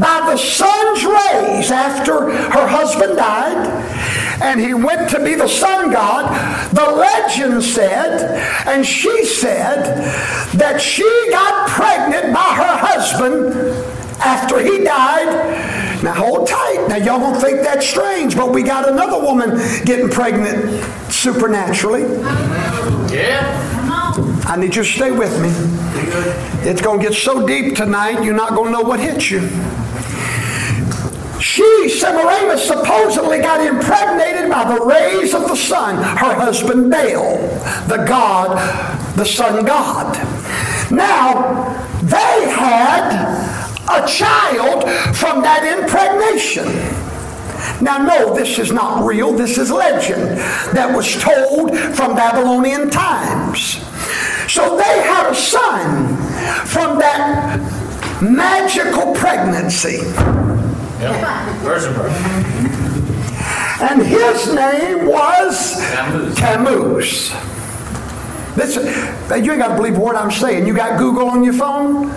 [0.00, 3.66] by the sun's rays after her husband died,
[4.42, 6.74] and he went to be the sun god.
[6.74, 10.04] The legend said, and she said,
[10.54, 13.54] that she got pregnant by her husband
[14.20, 16.02] after he died.
[16.02, 16.86] Now hold tight.
[16.88, 22.02] Now y'all don't think that's strange, but we got another woman getting pregnant supernaturally.
[23.12, 23.77] Yeah.
[24.46, 25.50] I need you to stay with me.
[26.68, 29.40] It's going to get so deep tonight, you're not going to know what hit you.
[31.40, 35.96] She, Semiramis, supposedly got impregnated by the rays of the sun.
[35.96, 37.36] Her husband Baal,
[37.86, 38.56] the god,
[39.16, 40.16] the sun god.
[40.90, 43.12] Now, they had
[43.88, 44.82] a child
[45.16, 47.07] from that impregnation.
[47.80, 49.32] Now, no, this is not real.
[49.32, 50.38] This is legend
[50.74, 53.84] that was told from Babylonian times.
[54.50, 56.16] So they had a son
[56.66, 57.58] from that
[58.22, 59.98] magical pregnancy.
[61.00, 61.24] Yep.
[63.80, 66.34] And his name was Tammuz.
[66.36, 67.32] Tammuz.
[68.58, 70.66] This, you ain't got to believe a word I'm saying.
[70.66, 72.08] You got Google on your phone?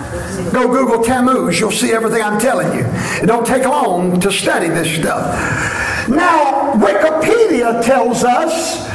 [0.51, 1.59] Go Google Tammuz.
[1.59, 2.83] You'll see everything I'm telling you.
[3.21, 6.09] It don't take long to study this stuff.
[6.09, 8.87] Now, Wikipedia tells us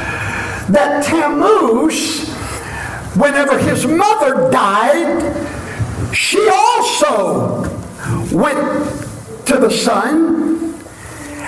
[0.67, 2.29] that Tammuz,
[3.15, 7.61] whenever his mother died, she also
[8.33, 8.57] went
[9.45, 10.75] to the sun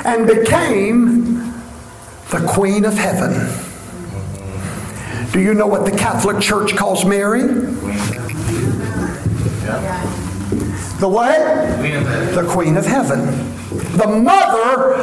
[0.05, 1.53] and became
[2.31, 3.68] the queen of heaven.
[5.31, 7.43] Do you know what the Catholic Church calls Mary?
[10.99, 11.37] The what?
[12.33, 13.25] The Queen of Heaven.
[13.97, 14.93] The Mother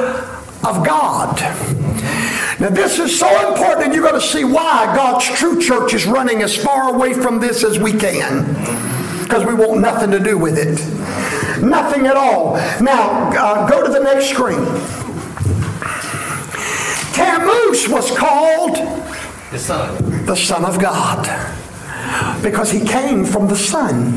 [0.67, 1.41] of God.
[2.59, 6.07] Now, this is so important, and you're going to see why God's true church is
[6.07, 8.47] running as far away from this as we can.
[9.23, 10.81] Because we want nothing to do with it.
[11.63, 12.55] Nothing at all.
[12.81, 14.65] Now, uh, go to the next screen.
[17.13, 18.77] Tammuz was called
[19.51, 20.16] The.
[20.27, 21.25] The Son of God
[22.43, 24.13] because he came from the sun,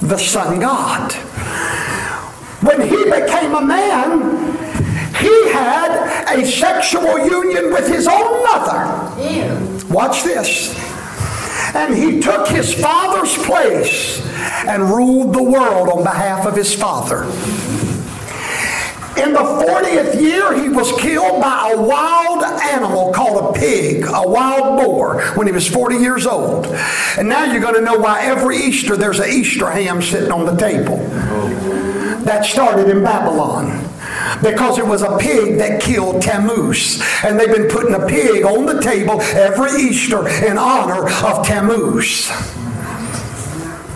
[0.00, 1.12] the Sun God.
[2.62, 4.52] When he became a man,
[5.16, 9.14] he had a sexual union with his own mother.
[9.88, 10.78] Watch this.
[11.74, 14.20] And he took his father's place
[14.66, 17.24] and ruled the world on behalf of his father.
[19.16, 24.26] In the 40th year, he was killed by a wild animal called a pig, a
[24.26, 26.66] wild boar, when he was 40 years old.
[27.18, 30.46] And now you're going to know why every Easter there's an Easter ham sitting on
[30.46, 30.96] the table.
[32.24, 33.86] That started in Babylon.
[34.42, 37.02] Because it was a pig that killed Tammuz.
[37.22, 42.30] And they've been putting a pig on the table every Easter in honor of Tammuz.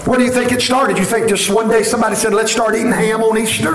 [0.06, 0.98] What do you think it started?
[0.98, 3.72] You think just one day somebody said, let's start eating ham on Easter?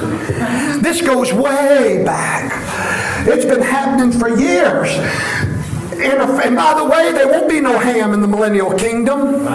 [0.80, 3.28] This goes way back.
[3.28, 4.90] It's been happening for years.
[4.92, 9.46] And, if- and by the way, there won't be no ham in the millennial kingdom.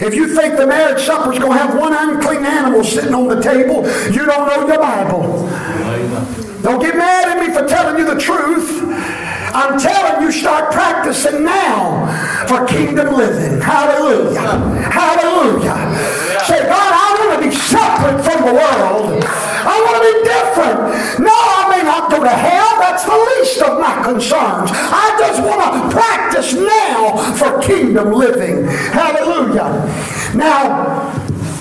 [0.00, 3.28] If you think the marriage supper is going to have one unclean animal sitting on
[3.28, 5.48] the table, you don't know your Bible.
[6.62, 8.80] Don't get mad at me for telling you the truth.
[9.54, 12.10] I'm telling you, start practicing now
[12.48, 13.60] for kingdom living.
[13.60, 14.40] Hallelujah.
[14.90, 15.78] Hallelujah.
[16.44, 19.24] Say, God, I want to be separate from the world.
[19.24, 21.22] I want to be different.
[21.22, 22.80] No, I may not go to hell.
[22.80, 24.70] That's the least of my concerns.
[24.74, 28.64] I just want to practice now for kingdom living.
[28.64, 29.70] Hallelujah.
[30.34, 31.14] Now,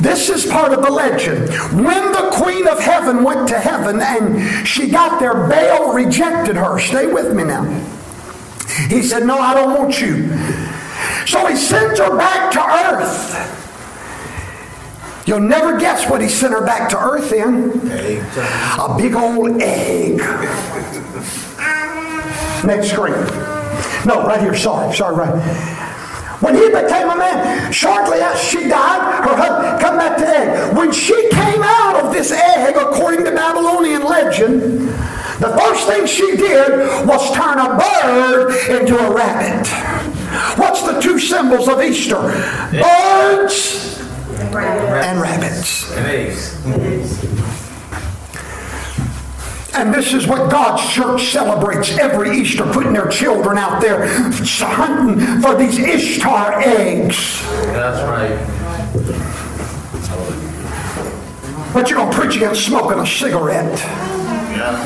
[0.03, 1.49] this is part of the legend.
[1.73, 6.77] When the Queen of Heaven went to heaven and she got there, Baal rejected her.
[6.77, 7.63] Stay with me now.
[8.89, 10.27] He said, No, I don't want you.
[11.25, 13.61] So he sends her back to earth.
[15.25, 17.71] You'll never guess what he sent her back to earth in.
[18.79, 20.17] A big old egg.
[22.65, 23.13] Next screen.
[24.05, 24.55] No, right here.
[24.55, 25.92] Sorry, sorry, right.
[26.43, 30.75] When he became a man, shortly after she died, her husband come back to egg.
[30.75, 34.89] When she came out of this egg, according to Babylonian legend,
[35.39, 39.67] the first thing she did was turn a bird into a rabbit.
[40.59, 42.15] What's the two symbols of Easter?
[42.71, 44.01] Birds
[44.53, 45.89] and rabbits.
[49.75, 55.41] And this is what God's church celebrates every Easter, putting their children out there hunting
[55.41, 57.41] for these Ishtar eggs.
[57.67, 58.37] That's right.
[61.73, 63.79] But you're going to preach against smoking a cigarette.
[63.79, 64.77] Yeah.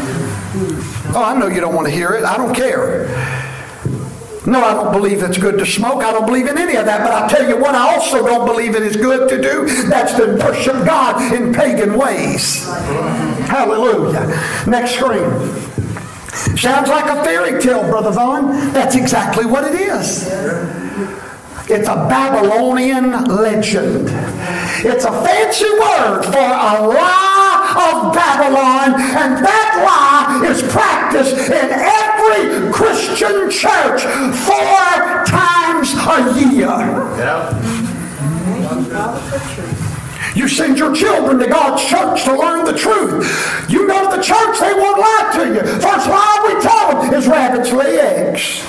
[1.13, 2.23] Oh, I know you don't want to hear it.
[2.23, 3.07] I don't care.
[4.47, 6.01] No, I don't believe it's good to smoke.
[6.01, 7.03] I don't believe in any of that.
[7.03, 9.65] But I'll tell you what, I also don't believe it is good to do.
[9.89, 12.65] That's to worship God in pagan ways.
[13.49, 14.25] Hallelujah.
[14.65, 15.29] Next screen.
[16.55, 18.71] Sounds like a fairy tale, Brother Vaughn.
[18.71, 20.27] That's exactly what it is.
[21.69, 24.07] It's a Babylonian legend.
[24.85, 27.36] It's a fancy word for a lie
[27.77, 34.01] of Babylon, and that lie is practiced in every Christian church
[34.41, 36.17] four times a
[36.49, 36.73] year.
[40.35, 43.69] You send your children to God's church to learn the truth.
[43.69, 45.61] You go to the church, they won't lie to you.
[45.79, 48.61] First lie we tell them is rabbits lay eggs.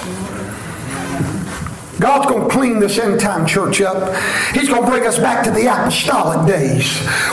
[2.00, 4.14] God's going to clean this end time church up.
[4.54, 6.86] He's going to bring us back to the apostolic days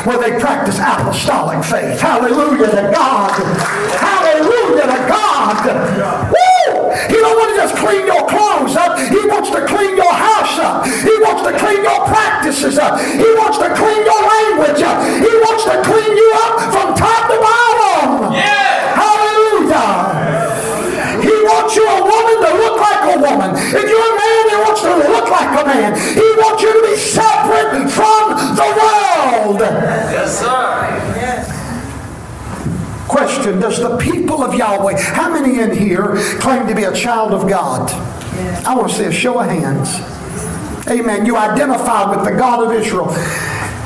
[0.05, 2.01] where they practice apostolic faith.
[2.01, 3.32] Hallelujah to God.
[3.93, 5.66] Hallelujah to God.
[6.34, 6.91] Woo!
[7.09, 8.97] He don't want to just clean your clothes up.
[8.97, 10.86] He wants to clean your house up.
[10.86, 12.99] He wants to clean your practices up.
[12.99, 14.97] He wants to clean your language up.
[15.05, 16.25] He wants to clean you
[35.70, 37.91] in here claim to be a child of God?
[38.66, 39.99] I want to see a show of hands.
[40.88, 41.26] Amen.
[41.26, 43.07] You identify with the God of Israel.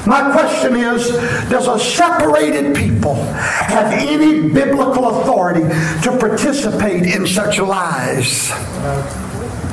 [0.05, 1.09] My question is
[1.49, 5.61] Does a separated people have any biblical authority
[6.03, 8.49] to participate in such lies?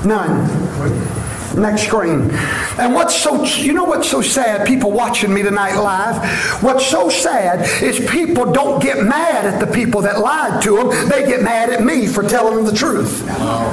[0.04, 1.16] None.
[1.57, 2.30] Next screen.
[2.78, 4.66] And what's so, you know what's so sad?
[4.66, 6.62] People watching me tonight live.
[6.62, 11.09] What's so sad is people don't get mad at the people that lied to them.
[11.09, 13.24] They get mad at me for telling them the truth.
[13.28, 13.72] Oh,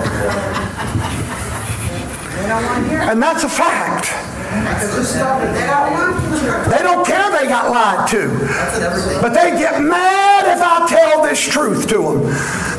[2.46, 4.23] and that's a fact.
[6.70, 8.28] They don't care they got lied to.
[9.22, 12.24] But they get mad if I tell this truth to them.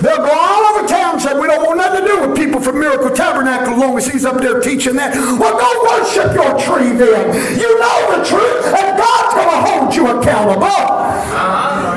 [0.02, 2.60] They'll go all over town and say, We don't want nothing to do with people
[2.60, 5.14] from Miracle Tabernacle as long as he's up there teaching that.
[5.14, 7.58] Well, go worship your tree then.
[7.58, 10.66] You know the truth, and God's going to hold you accountable.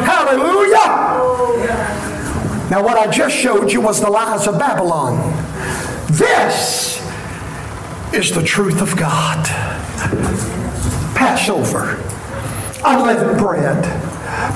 [0.05, 0.87] Hallelujah.
[2.69, 5.15] Now, what I just showed you was the lies of Babylon.
[6.11, 7.01] This
[8.13, 9.45] is the truth of God.
[11.15, 11.95] Passover,
[12.85, 13.83] unleavened bread,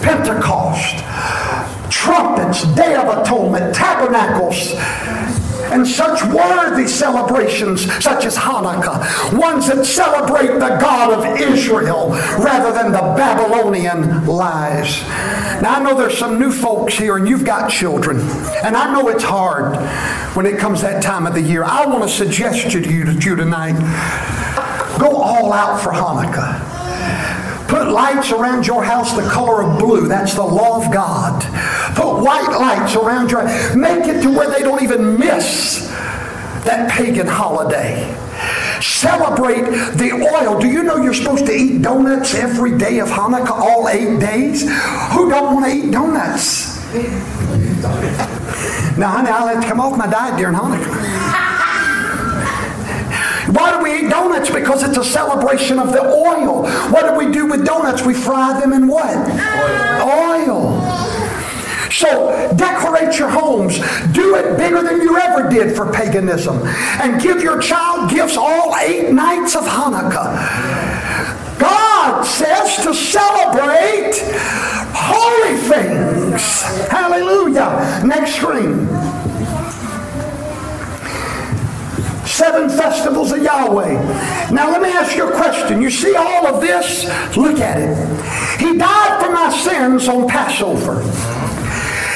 [0.01, 0.97] Pentecost,
[1.91, 4.73] trumpets, Day of Atonement, tabernacles,
[5.71, 12.09] and such worthy celebrations such as Hanukkah, ones that celebrate the God of Israel
[12.39, 15.01] rather than the Babylonian lies.
[15.61, 18.19] Now, I know there's some new folks here and you've got children,
[18.63, 19.77] and I know it's hard
[20.35, 21.63] when it comes that time of the year.
[21.63, 23.79] I want to suggest to you, to you tonight
[24.99, 26.70] go all out for Hanukkah.
[27.71, 30.09] Put lights around your house the color of blue.
[30.09, 31.41] That's the law of God.
[31.95, 33.45] Put white lights around your
[33.77, 35.87] Make it to where they don't even miss
[36.65, 38.13] that pagan holiday.
[38.81, 39.61] Celebrate
[39.95, 40.59] the oil.
[40.59, 44.63] Do you know you're supposed to eat donuts every day of Hanukkah, all eight days?
[45.13, 46.75] Who don't want to eat donuts?
[48.97, 51.50] Now, honey, I'll have to come off my diet during Hanukkah.
[53.47, 54.49] Why do we eat donuts?
[54.49, 56.67] Because it's a celebration of the oil.
[56.91, 58.03] What do we do with donuts?
[58.03, 59.17] We fry them in what?
[60.01, 60.79] Oil.
[61.91, 63.77] So decorate your homes.
[64.13, 66.57] Do it bigger than you ever did for paganism.
[67.01, 71.59] And give your child gifts all eight nights of Hanukkah.
[71.59, 74.13] God says to celebrate
[74.95, 76.61] holy things.
[76.89, 78.01] Hallelujah.
[78.05, 78.87] Next screen.
[82.41, 83.93] Seven festivals of Yahweh.
[84.49, 85.79] Now let me ask you a question.
[85.79, 87.05] You see all of this?
[87.37, 88.59] Look at it.
[88.59, 91.03] He died for my sins on Passover.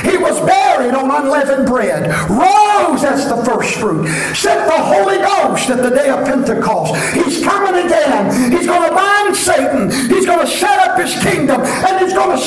[0.06, 5.70] He was buried on unleavened bread, rose as the first fruit, sent the Holy Ghost
[5.70, 6.96] at the day of Pentecost.
[7.14, 8.52] He's coming again.
[8.52, 9.90] He's going to bind Satan.
[10.10, 12.42] He's going to set up his kingdom, and he's going to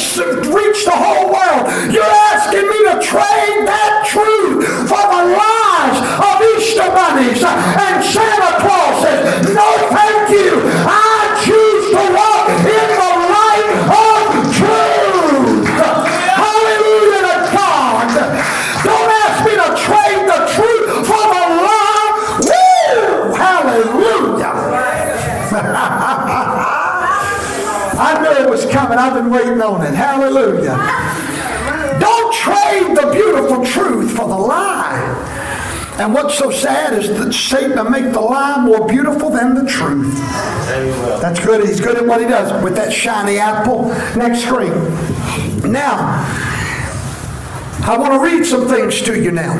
[0.54, 1.66] reach the whole world.
[1.92, 8.52] You're asking me to trade that truth for the lies of Easter bunnies and Santa
[8.62, 9.54] Clauses.
[9.54, 10.62] No, thank you.
[10.86, 11.07] I
[29.30, 29.94] waiting on it.
[29.94, 30.76] Hallelujah.
[32.00, 35.26] Don't trade the beautiful truth for the lie.
[35.98, 39.68] And what's so sad is that Satan will make the lie more beautiful than the
[39.68, 40.16] truth.
[41.20, 41.66] That's good.
[41.66, 43.88] He's good at what he does with that shiny apple.
[44.16, 44.72] Next screen.
[45.72, 46.24] Now,
[47.82, 49.56] I want to read some things to you now.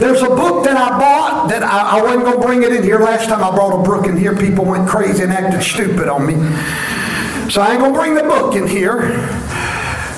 [0.00, 2.82] There's a book that I bought that I, I wasn't going to bring it in
[2.82, 2.98] here.
[2.98, 6.26] Last time I brought a book in here, people went crazy and acted stupid on
[6.26, 6.34] me.
[7.50, 9.18] So I ain't going to bring the book in here.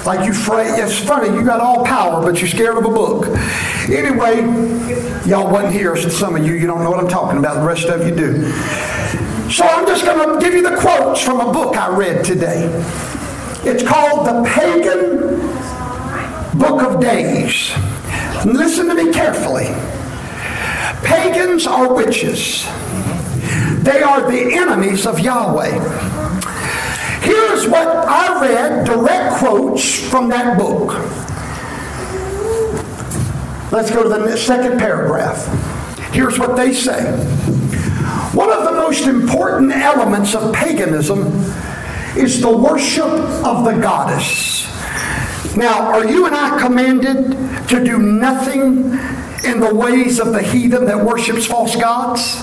[0.07, 0.79] Like you afraid.
[0.79, 3.27] It's funny, you got all power, but you're scared of a book.
[3.89, 4.37] Anyway,
[5.29, 7.61] y'all wasn't here, so some of you, you don't know what I'm talking about.
[7.61, 8.51] The rest of you do.
[9.51, 12.69] So I'm just going to give you the quotes from a book I read today.
[13.65, 15.41] It's called The Pagan
[16.57, 17.73] book of days.
[18.45, 19.67] Listen to me carefully.
[21.03, 22.65] Pagans are witches.
[23.83, 25.79] They are the enemies of Yahweh.
[27.27, 30.93] Here's what I read, direct quotes from that book.
[33.73, 35.45] Let's go to the second paragraph.
[36.13, 37.03] Here's what they say.
[38.33, 41.27] One of the most important elements of paganism
[42.17, 44.65] is the worship of the goddess.
[45.57, 47.33] Now, are you and I commanded
[47.71, 48.93] to do nothing
[49.45, 52.41] in the ways of the heathen that worships false gods?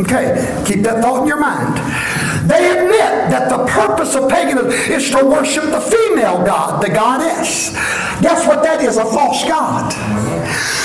[0.00, 2.23] Okay, keep that thought in your mind.
[2.44, 7.70] They admit that the purpose of paganism is to worship the female god, the goddess.
[8.20, 8.98] Guess what that is?
[8.98, 9.92] A false god.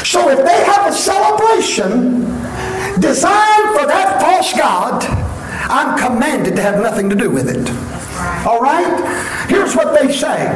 [0.05, 2.21] So if they have a celebration
[3.01, 5.03] designed for that false god,
[5.69, 7.98] I'm commanded to have nothing to do with it.
[8.45, 9.47] All right?
[9.49, 10.47] Here's what they say.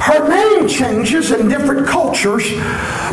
[0.00, 2.50] Her name changes in different cultures,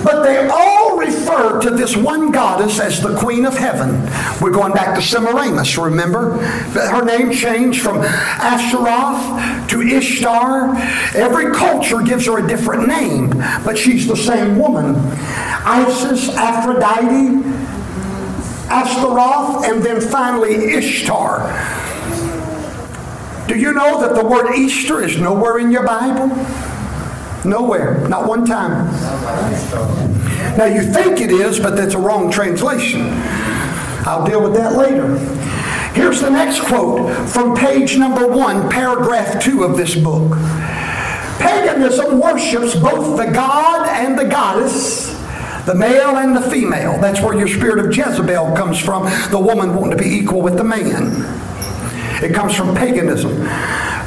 [0.03, 4.01] but they all refer to this one goddess as the Queen of Heaven.
[4.41, 6.37] We're going back to Semiramis, remember?
[6.37, 10.75] Her name changed from Ashtaroth to Ishtar.
[11.15, 13.29] Every culture gives her a different name,
[13.65, 14.95] but she's the same woman.
[15.65, 17.43] Isis, Aphrodite,
[18.69, 21.53] Ashtaroth, and then finally Ishtar.
[23.47, 26.27] Do you know that the word Easter is nowhere in your Bible?
[27.45, 28.05] Nowhere.
[28.09, 28.87] Not one time.
[30.57, 33.07] Now you think it is, but that's a wrong translation.
[34.05, 35.17] I'll deal with that later.
[35.93, 40.37] Here's the next quote from page number one, paragraph two of this book.
[41.39, 45.13] Paganism worships both the god and the goddess,
[45.65, 46.99] the male and the female.
[46.99, 50.57] That's where your spirit of Jezebel comes from, the woman wanting to be equal with
[50.57, 51.46] the man.
[52.21, 53.47] It comes from paganism.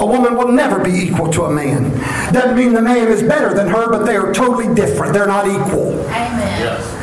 [0.01, 1.91] A woman will never be equal to a man.
[2.33, 5.13] Doesn't mean the man is better than her, but they are totally different.
[5.13, 6.01] They're not equal.
[6.07, 6.61] Amen.
[6.61, 6.97] Yes.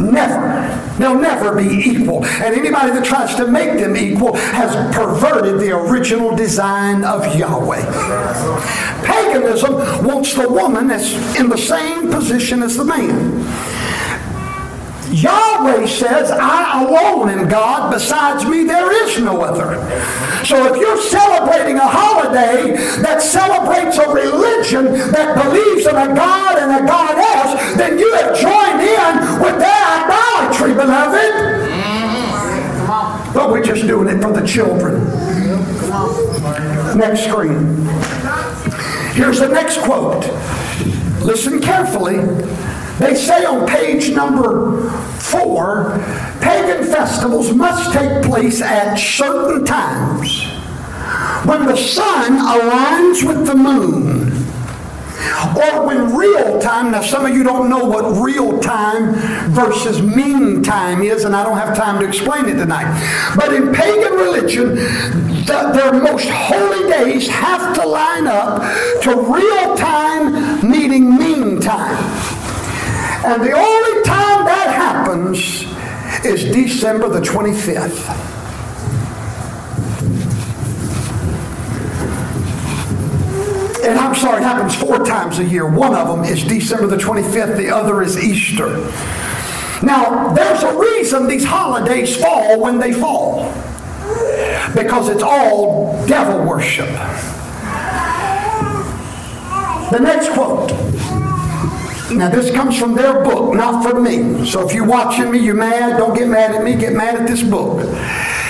[0.00, 0.98] Never.
[0.98, 2.24] They'll never be equal.
[2.24, 7.82] And anybody that tries to make them equal has perverted the original design of Yahweh.
[9.04, 9.74] Paganism
[10.04, 13.44] wants the woman that's in the same position as the man.
[15.14, 17.92] Yahweh says, I alone am God.
[17.92, 19.76] Besides me, there is no other.
[20.44, 26.58] So if you're celebrating a holiday that celebrates a religion that believes in a God
[26.58, 31.54] and a goddess, then you have joined in with their idolatry, beloved.
[33.34, 35.04] But we're just doing it for the children.
[36.98, 37.86] Next screen.
[39.14, 40.24] Here's the next quote.
[41.24, 42.16] Listen carefully.
[42.98, 45.98] They say on page number four
[46.40, 50.44] pagan festivals must take place at certain times
[51.46, 54.23] when the sun aligns with the moon
[55.56, 59.14] or when real time, now some of you don't know what real time
[59.52, 62.88] versus mean time is, and I don't have time to explain it tonight.
[63.36, 64.74] But in pagan religion,
[65.46, 68.62] the, their most holy days have to line up
[69.02, 71.96] to real time meeting mean time.
[73.24, 75.64] And the only time that happens
[76.24, 78.33] is December the 25th.
[83.84, 85.68] And I'm sorry, it happens four times a year.
[85.68, 88.78] One of them is December the 25th, the other is Easter.
[89.82, 93.52] Now, there's a reason these holidays fall when they fall
[94.74, 96.88] because it's all devil worship.
[99.90, 100.70] The next quote.
[102.10, 104.46] Now, this comes from their book, not from me.
[104.46, 107.26] So if you're watching me, you're mad, don't get mad at me, get mad at
[107.26, 107.86] this book.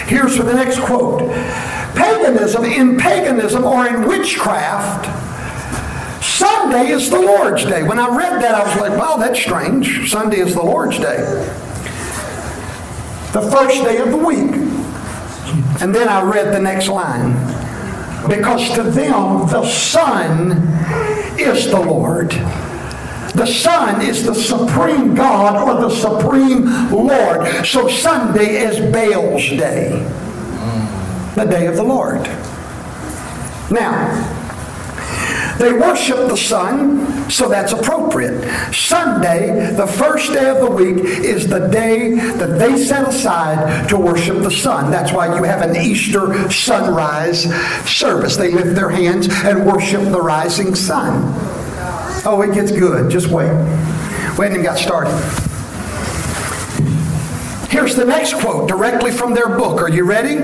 [0.07, 1.21] Here's for the next quote
[1.95, 5.07] Paganism, in paganism or in witchcraft,
[6.35, 7.85] Sunday is the Lord's Day.
[7.85, 10.11] When I read that, I was like, wow, that's strange.
[10.11, 11.19] Sunday is the Lord's Day.
[13.33, 14.51] The first day of the week.
[15.81, 17.35] And then I read the next line.
[18.29, 20.67] Because to them, the sun
[21.39, 22.31] is the Lord.
[22.31, 27.65] The sun is the supreme God or the supreme Lord.
[27.65, 29.91] So Sunday is Baal's day,
[31.37, 32.23] the day of the Lord.
[33.71, 34.34] Now,
[35.59, 38.43] they worship the sun, so that's appropriate.
[38.73, 43.97] Sunday, the first day of the week, is the day that they set aside to
[43.97, 44.91] worship the sun.
[44.91, 47.45] That's why you have an Easter sunrise
[47.89, 48.37] service.
[48.37, 51.33] They lift their hands and worship the rising sun.
[52.27, 53.11] Oh, it gets good.
[53.11, 53.53] Just wait.
[54.39, 55.13] We haven't even got started.
[57.71, 59.81] Here's the next quote directly from their book.
[59.81, 60.37] Are you ready?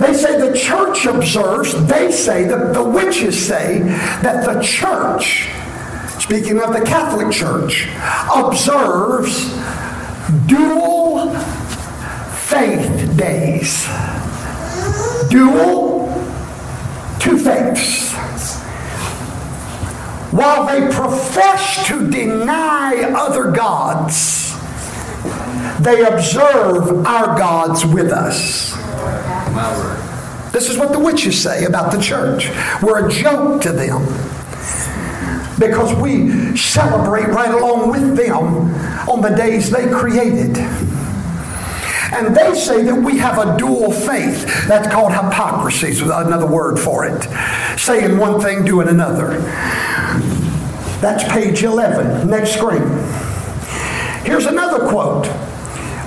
[0.00, 3.78] They say the church observes, they say, the, the witches say,
[4.22, 5.48] that the church,
[6.20, 7.88] speaking of the Catholic Church,
[8.34, 9.54] observes
[10.46, 11.30] dual
[12.34, 13.86] faith days.
[15.30, 16.08] Dual,
[17.18, 18.14] two faiths.
[20.30, 24.45] While they profess to deny other gods,
[25.80, 28.72] they observe our gods with us.
[30.52, 32.48] This is what the witches say about the church.
[32.82, 34.06] We're a joke to them
[35.58, 38.72] because we celebrate right along with them
[39.08, 40.56] on the days they created.
[42.12, 44.46] And they say that we have a dual faith.
[44.66, 47.78] That's called hypocrisy, is another word for it.
[47.78, 49.38] Saying one thing, doing another.
[51.00, 52.28] That's page 11.
[52.28, 52.82] Next screen.
[54.24, 55.26] Here's another quote.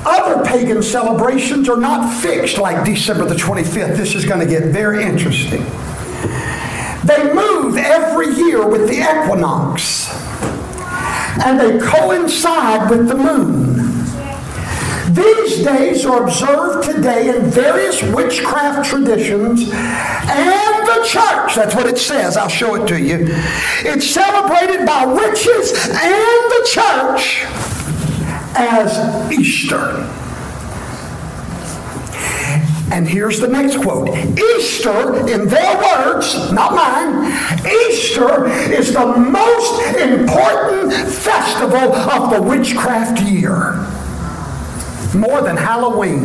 [0.05, 3.97] Other pagan celebrations are not fixed like December the 25th.
[3.97, 5.63] This is going to get very interesting.
[7.03, 10.09] They move every year with the equinox,
[11.43, 13.79] and they coincide with the moon.
[15.13, 21.55] These days are observed today in various witchcraft traditions and the church.
[21.55, 22.37] That's what it says.
[22.37, 23.25] I'll show it to you.
[23.79, 27.45] It's celebrated by witches and the church
[28.59, 30.05] as Easter.
[32.91, 37.31] And here's the next quote Easter, in their words, not mine,
[37.87, 43.75] Easter is the most important festival of the witchcraft year.
[45.15, 46.23] More than Halloween.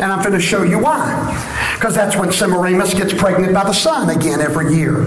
[0.00, 1.74] And I'm going to show you why.
[1.74, 5.04] Because that's when Semiramis gets pregnant by the sun again every year.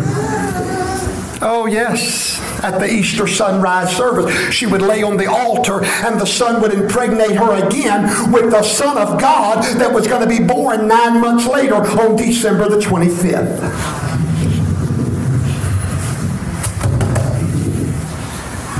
[1.42, 2.40] Oh, yes.
[2.64, 6.74] At the Easter sunrise service, she would lay on the altar and the sun would
[6.74, 11.20] impregnate her again with the Son of God that was going to be born nine
[11.20, 14.06] months later on December the 25th.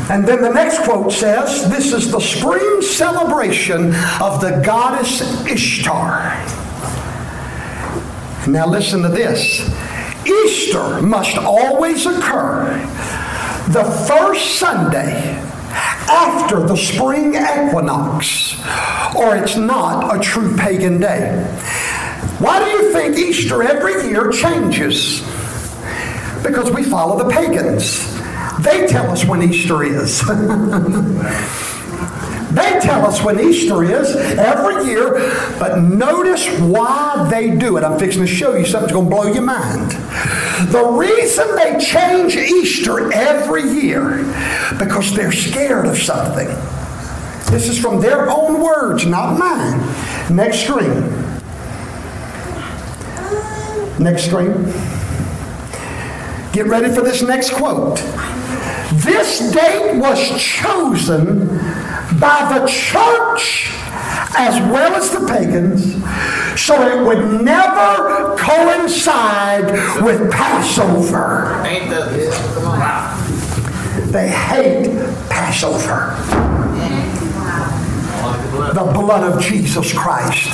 [0.10, 3.88] And then the next quote says, This is the spring celebration
[4.22, 6.30] of the goddess Ishtar.
[8.48, 9.68] Now listen to this.
[10.26, 12.78] Easter must always occur
[13.70, 15.42] the first Sunday
[16.08, 18.56] after the spring equinox,
[19.16, 21.44] or it's not a true pagan day.
[22.40, 25.22] Why do you think Easter every year changes?
[26.44, 28.14] Because we follow the pagans.
[28.64, 30.22] They tell us when Easter is.
[32.56, 35.12] They tell us when Easter is every year,
[35.60, 37.84] but notice why they do it.
[37.84, 39.92] I'm fixing to show you something's going to blow your mind.
[40.72, 44.20] The reason they change Easter every year
[44.80, 46.48] because they're scared of something.
[47.52, 49.80] This is from their own words, not mine.
[50.34, 51.02] Next screen.
[54.00, 54.54] Next screen.
[56.54, 57.98] Get ready for this next quote.
[58.94, 61.50] This date was chosen
[62.20, 63.72] by the church
[64.38, 65.96] as well as the pagans
[66.60, 71.62] so it would never coincide with Passover.
[71.66, 72.12] Ain't that
[72.64, 73.16] wow.
[74.12, 74.88] They hate
[75.30, 76.16] Passover.
[78.74, 80.52] The blood of Jesus Christ.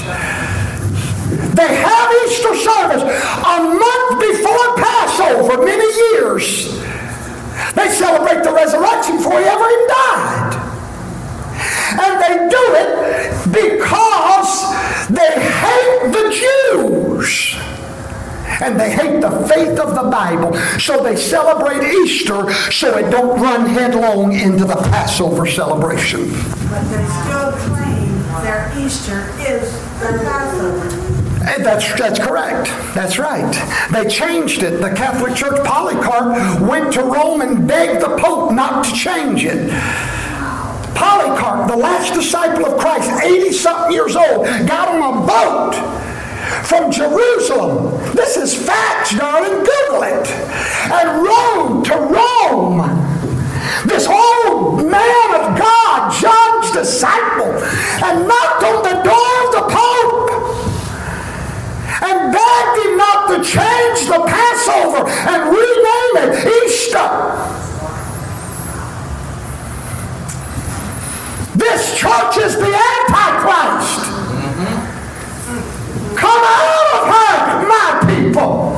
[1.55, 6.82] They have Easter service a month before Passover, many years.
[7.74, 10.50] They celebrate the resurrection before he ever even died.
[11.91, 12.89] And they do it
[13.51, 14.71] because
[15.09, 17.55] they hate the Jews.
[18.61, 20.53] And they hate the faith of the Bible.
[20.79, 26.29] So they celebrate Easter so it don't run headlong into the Passover celebration.
[26.69, 31.11] But they still claim their Easter is their Passover.
[31.43, 32.67] And That's, that's correct.
[32.93, 33.51] That's right.
[33.91, 34.79] They changed it.
[34.79, 39.71] The Catholic Church, Polycarp, went to Rome and begged the Pope not to change it.
[40.95, 45.75] Polycarp, the last disciple of Christ, 80 something years old, got on a boat
[46.65, 47.99] from Jerusalem.
[48.15, 49.63] This is facts, darling.
[49.63, 50.27] Google it.
[50.91, 53.07] And rode to Rome.
[53.85, 57.53] This old man of God, John's disciple,
[58.03, 60.31] and knocked on the door of the Pope
[62.01, 67.70] and begged him not to change the Passover and rename it Easter.
[71.62, 74.09] This church is the Antichrist.
[74.09, 74.76] Mm-hmm.
[76.18, 77.38] Come out of her,
[77.70, 78.74] my people,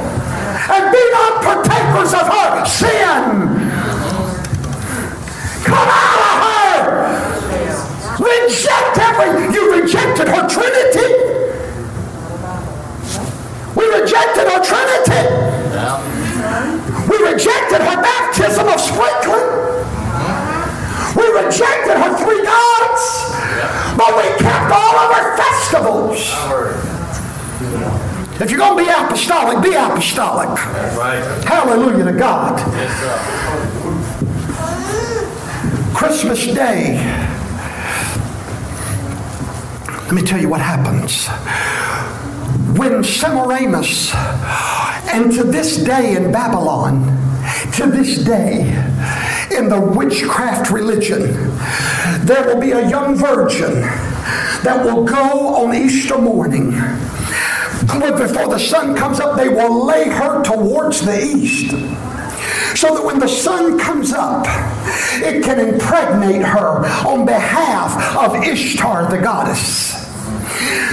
[0.67, 3.23] and be not partakers of her sin.
[5.63, 6.83] Come out of her.
[8.19, 11.07] Reject every, you rejected her Trinity.
[13.79, 15.23] We rejected her Trinity.
[17.09, 19.72] We rejected her baptism of sprinkling.
[21.15, 23.33] We rejected her three gods.
[23.97, 26.33] But we kept all of her festivals.
[28.41, 30.57] If you're going to be apostolic, be apostolic.
[31.45, 32.59] Hallelujah to God.
[35.95, 36.95] Christmas Day.
[39.87, 41.27] Let me tell you what happens.
[42.77, 44.13] When Semiramis,
[45.13, 47.05] and to this day in Babylon,
[47.73, 48.92] to this day
[49.55, 51.33] in the witchcraft religion,
[52.25, 53.81] there will be a young virgin
[54.63, 56.71] that will go on Easter morning.
[57.81, 61.71] Before the sun comes up, they will lay her towards the east
[62.75, 64.45] so that when the sun comes up,
[65.21, 70.02] it can impregnate her on behalf of Ishtar, the goddess.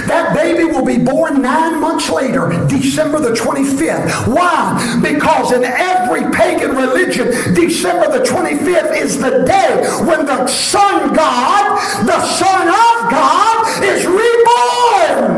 [0.07, 4.27] That baby will be born nine months later, December the 25th.
[4.27, 4.99] Why?
[5.01, 12.05] Because in every pagan religion, December the 25th is the day when the Son God,
[12.05, 15.30] the Son of God, is reborn.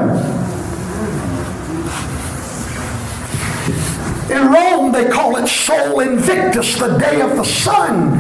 [4.34, 8.18] In Rome, they call it Sol Invictus, the day of the sun.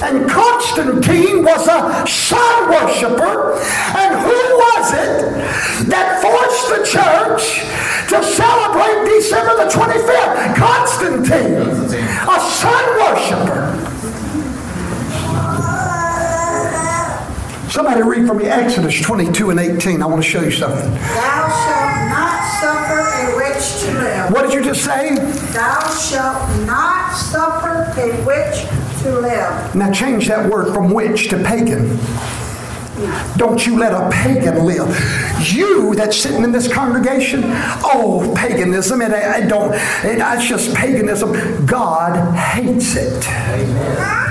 [0.00, 3.54] And Constantine was a sun worshiper.
[3.98, 7.66] And who was it that forced the church
[8.08, 10.54] to celebrate December the 25th?
[10.54, 11.56] Constantine,
[12.22, 13.88] a sun worshiper.
[17.68, 20.02] Somebody read for me Exodus 22 and 18.
[20.02, 20.90] I want to show you something.
[20.90, 24.32] Thou shalt not suffer a witch to live.
[24.32, 25.14] What did you just say?
[25.52, 28.66] Thou shalt not suffer a witch
[29.02, 29.74] to live.
[29.74, 31.98] Now change that word from witch to pagan.
[33.36, 34.88] Don't you let a pagan live.
[35.48, 41.64] You that's sitting in this congregation, oh, paganism, it, it don't, it, it's just paganism.
[41.64, 44.27] God hates it.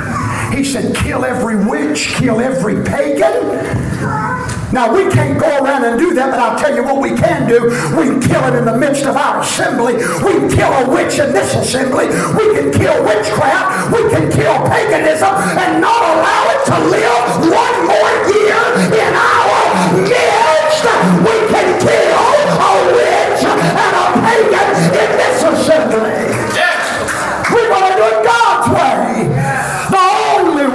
[0.57, 3.45] He said, kill every witch, kill every pagan.
[4.73, 7.47] Now, we can't go around and do that, but I'll tell you what we can
[7.47, 7.69] do.
[7.93, 9.93] We can kill it in the midst of our assembly.
[10.25, 12.07] We can kill a witch in this assembly.
[12.09, 13.93] We can kill witchcraft.
[13.93, 15.29] We can kill paganism
[15.61, 18.57] and not allow it to live one more year
[18.97, 19.61] in our
[19.93, 20.81] midst.
[21.21, 22.36] We can kill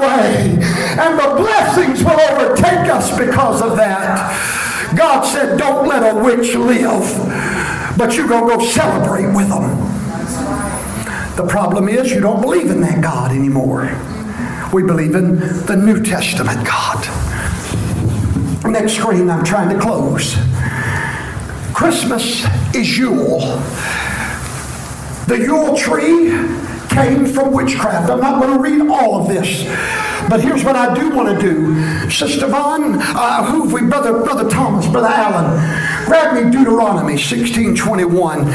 [0.02, 0.58] way.
[0.98, 4.94] And the blessings will overtake us because of that.
[4.96, 9.78] God said, don't let a witch live, but you're going to go celebrate with them.
[11.36, 13.90] The problem is you don't believe in that God anymore.
[14.72, 17.06] We believe in the New Testament God.
[18.70, 20.36] Next screen, I'm trying to close.
[21.74, 22.44] Christmas
[22.74, 23.40] is Yule.
[25.26, 26.30] The Yule tree
[26.94, 28.10] came from witchcraft.
[28.10, 29.64] I'm not going to read all of this.
[30.28, 32.10] But here's what I do want to do.
[32.10, 38.50] Sister Vaughn, uh, who we, Brother, Brother Thomas, Brother Allen, grab me Deuteronomy 1621.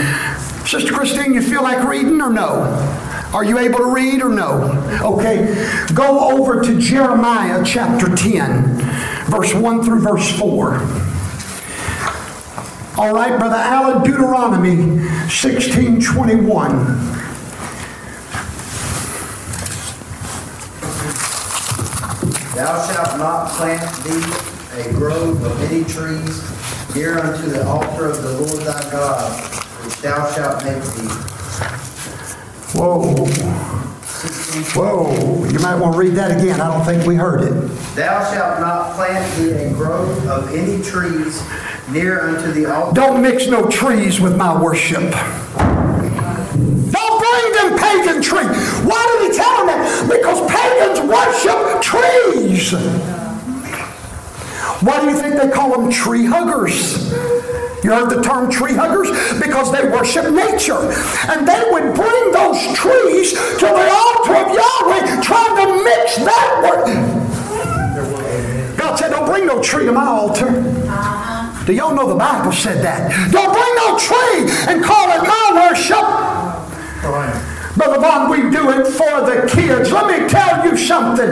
[0.66, 2.64] Sister Christine, you feel like reading or no?
[3.34, 4.72] Are you able to read or no?
[5.02, 5.54] Okay.
[5.94, 8.78] Go over to Jeremiah chapter 10,
[9.30, 10.76] verse 1 through verse 4.
[12.98, 14.78] All right, Brother Allen, Deuteronomy
[15.28, 17.17] 1621.
[22.58, 26.42] Thou shalt not plant thee a grove of many trees
[26.96, 29.32] near unto the altar of the Lord thy God,
[29.86, 31.08] which thou shalt make thee.
[32.74, 33.28] Whoa.
[34.74, 35.46] Whoa.
[35.46, 36.60] You might want to read that again.
[36.60, 37.54] I don't think we heard it.
[37.96, 41.44] Thou shalt not plant thee a grove of any trees
[41.92, 42.96] near unto the altar.
[42.96, 45.14] Don't mix no trees with my worship.
[47.88, 48.48] Pagan trees.
[48.84, 50.10] Why did he tell them that?
[50.12, 52.74] Because pagans worship trees.
[54.84, 57.12] Why do you think they call them tree huggers?
[57.84, 59.10] You heard the term tree huggers?
[59.40, 60.92] Because they worship nature.
[61.32, 66.62] And they would bring those trees to the altar of Yahweh, trying to mix that
[66.64, 66.86] word.
[68.78, 70.52] God said, Don't bring no tree to my altar.
[71.66, 73.12] Do y'all know the Bible said that?
[73.32, 75.98] Don't bring no tree and call it my worship.
[77.04, 77.47] Oh,
[77.78, 79.92] Brother Vaughn, we do it for the kids.
[79.92, 81.30] Let me tell you something.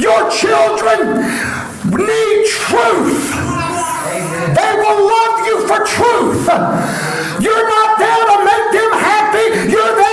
[0.00, 1.20] Your children
[1.92, 3.28] need truth.
[4.56, 6.48] They will love you for truth.
[7.44, 9.70] You're not there to make them happy.
[9.70, 10.05] You're there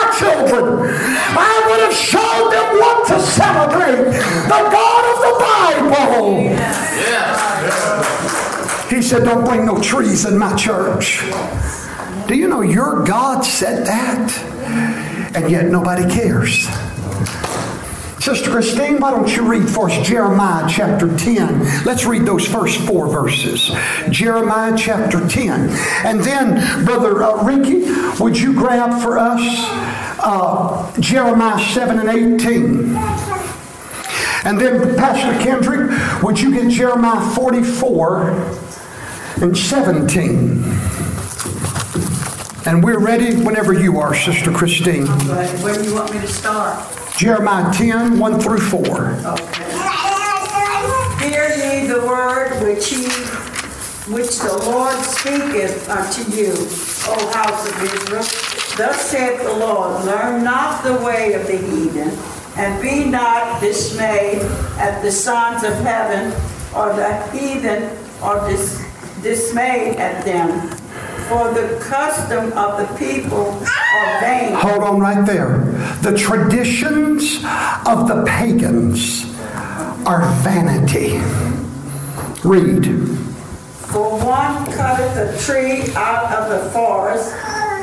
[0.00, 0.64] my children.
[1.36, 4.04] I would have showed them what to celebrate.
[4.48, 6.40] The God of the Bible.
[6.42, 7.40] Yes.
[8.90, 11.22] He said, Don't bring no trees in my church.
[12.26, 14.36] Do you know your God said that?
[15.34, 16.68] And yet nobody cares.
[18.20, 21.84] Sister Christine, why don't you read for us Jeremiah chapter 10?
[21.84, 23.70] Let's read those first four verses.
[24.10, 25.70] Jeremiah chapter 10.
[26.04, 27.90] And then, Brother uh, Ricky,
[28.22, 29.40] would you grab for us
[30.22, 32.96] uh, Jeremiah 7 and 18?
[34.42, 35.90] And then, Pastor Kendrick,
[36.22, 38.30] would you get Jeremiah 44
[39.42, 40.64] and 17?
[42.66, 45.06] And we're ready whenever you are, Sister Christine.
[45.06, 46.86] Where do you want me to start?
[47.16, 48.80] Jeremiah 10, 1 through 4.
[48.80, 49.64] Okay.
[51.28, 53.04] Hear ye the word which he,
[54.10, 56.54] which the Lord speaketh unto you,
[57.08, 58.49] O house of Israel.
[58.80, 62.18] Thus saith the Lord, learn not the way of the heathen,
[62.56, 64.40] and be not dismayed
[64.78, 66.32] at the sons of heaven,
[66.74, 68.82] or the heathen are dis-
[69.22, 70.66] dismayed at them.
[71.28, 74.54] For the custom of the people are vain.
[74.54, 75.58] Hold on right there.
[76.00, 77.36] The traditions
[77.86, 79.26] of the pagans
[80.06, 81.18] are vanity.
[82.48, 82.86] Read.
[83.92, 87.34] For one cutteth a tree out of the forest,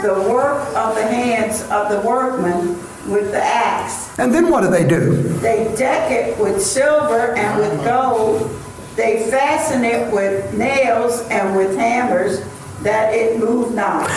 [0.02, 2.78] the work of the hands of the workman
[3.10, 4.18] with the axe.
[4.20, 5.24] And then what do they do?
[5.40, 8.52] They deck it with silver and with gold.
[8.96, 12.42] They fasten it with nails and with hammers,
[12.82, 14.10] that it move not.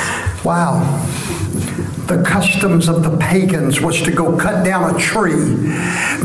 [0.45, 0.81] Wow.
[2.07, 5.35] The customs of the pagans was to go cut down a tree,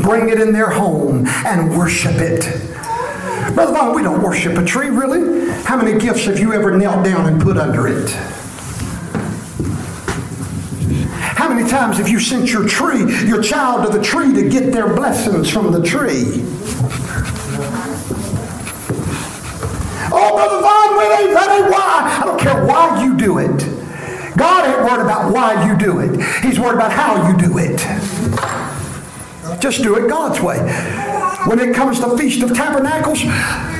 [0.02, 2.42] bring it in their home, and worship it.
[3.54, 5.50] Brother Vaughn, we don't worship a tree, really.
[5.62, 8.10] How many gifts have you ever knelt down and put under it?
[11.36, 14.72] How many times have you sent your tree, your child to the tree to get
[14.72, 16.42] their blessings from the tree?
[20.10, 22.18] Oh, Brother Vaughn, we ain't ain't why.
[22.20, 23.58] I don't care why you do it.
[24.36, 26.20] God ain't worried about why you do it.
[26.42, 27.78] He's worried about how you do it.
[29.60, 30.58] Just do it God's way.
[31.46, 33.18] When it comes to Feast of Tabernacles,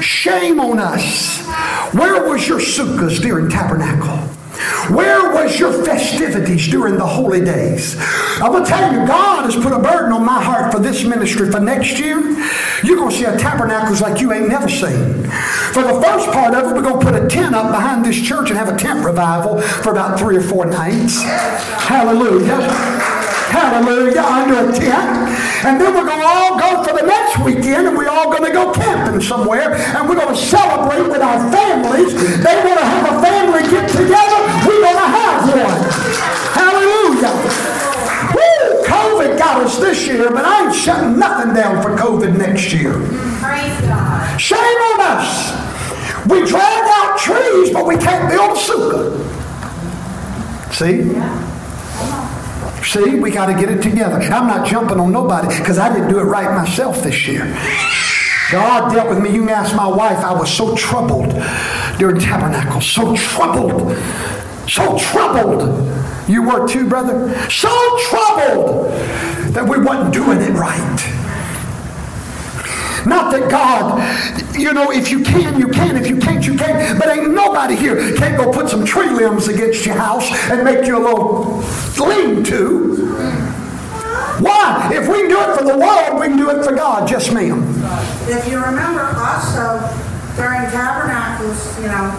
[0.02, 1.44] shame on us.
[1.92, 4.28] Where was your sukkahs during Tabernacle?
[4.90, 7.96] Where was your festivities during the holy days?
[8.40, 11.04] I'm going to tell you, God has put a burden on my heart for this
[11.04, 12.18] ministry for next year.
[12.84, 15.24] You're going to see a tabernacles like you ain't never seen.
[15.72, 18.20] For the first part of it, we're going to put a tent up behind this
[18.20, 21.22] church and have a tent revival for about three or four nights.
[21.22, 23.15] Hallelujah.
[23.56, 25.32] Hallelujah, under a tent.
[25.64, 28.44] And then we're going to all go for the next weekend and we're all going
[28.44, 32.12] to go camping somewhere and we're going to celebrate with our families.
[32.12, 34.40] They want to have a family get together.
[34.68, 35.80] We're going to have one.
[36.52, 37.32] Hallelujah.
[38.36, 42.72] Woo, COVID got us this year, but I ain't shutting nothing down for COVID next
[42.72, 42.92] year.
[43.40, 44.38] Praise God.
[44.38, 45.66] Shame on us.
[46.28, 49.36] We drag out trees, but we can't build a sukkah.
[50.74, 51.45] See?
[52.86, 54.16] See, we got to get it together.
[54.16, 57.44] I'm not jumping on nobody because I didn't do it right myself this year.
[58.52, 59.34] God dealt with me.
[59.34, 60.18] You can ask my wife.
[60.18, 61.30] I was so troubled
[61.98, 62.80] during tabernacle.
[62.80, 63.96] So troubled.
[64.68, 65.92] So troubled.
[66.28, 67.28] You were too, brother?
[67.50, 67.68] So
[68.08, 68.92] troubled
[69.52, 71.15] that we wasn't doing it right.
[73.06, 74.02] Not that God,
[74.58, 75.96] you know, if you can, you can.
[75.96, 76.98] If you can't, you can't.
[76.98, 80.84] But ain't nobody here can't go put some tree limbs against your house and make
[80.86, 81.62] you a little
[82.04, 82.96] lean-to.
[84.40, 84.90] Why?
[84.92, 87.08] If we can do it for the world, we can do it for God.
[87.08, 87.62] Just ma'am.
[88.28, 89.78] If you remember also
[90.36, 92.10] during tabernacles, you know,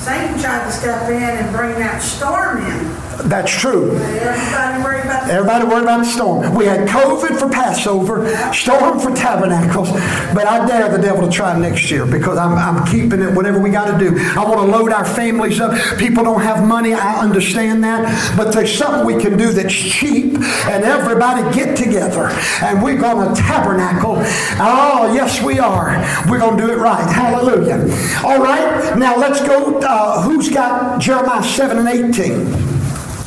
[0.00, 3.11] Satan tried to step in and bring that storm in.
[3.28, 3.96] That's true.
[3.96, 6.54] Everybody worried about the Everybody worried about the storm.
[6.54, 9.90] We had COVID for Passover, storm for tabernacles,
[10.34, 13.60] but I dare the devil to try next year because I'm, I'm keeping it whatever
[13.60, 14.18] we got to do.
[14.18, 15.72] I want to load our families up.
[15.98, 16.94] People don't have money.
[16.94, 18.36] I understand that.
[18.36, 22.28] But there's something we can do that's cheap and everybody get together
[22.62, 24.16] and we're going to tabernacle.
[24.58, 25.92] Oh, yes, we are.
[26.28, 27.08] We're going to do it right.
[27.10, 27.82] Hallelujah.
[28.24, 28.96] All right.
[28.98, 29.78] Now let's go.
[29.78, 32.71] Uh, who's got Jeremiah 7 and 18?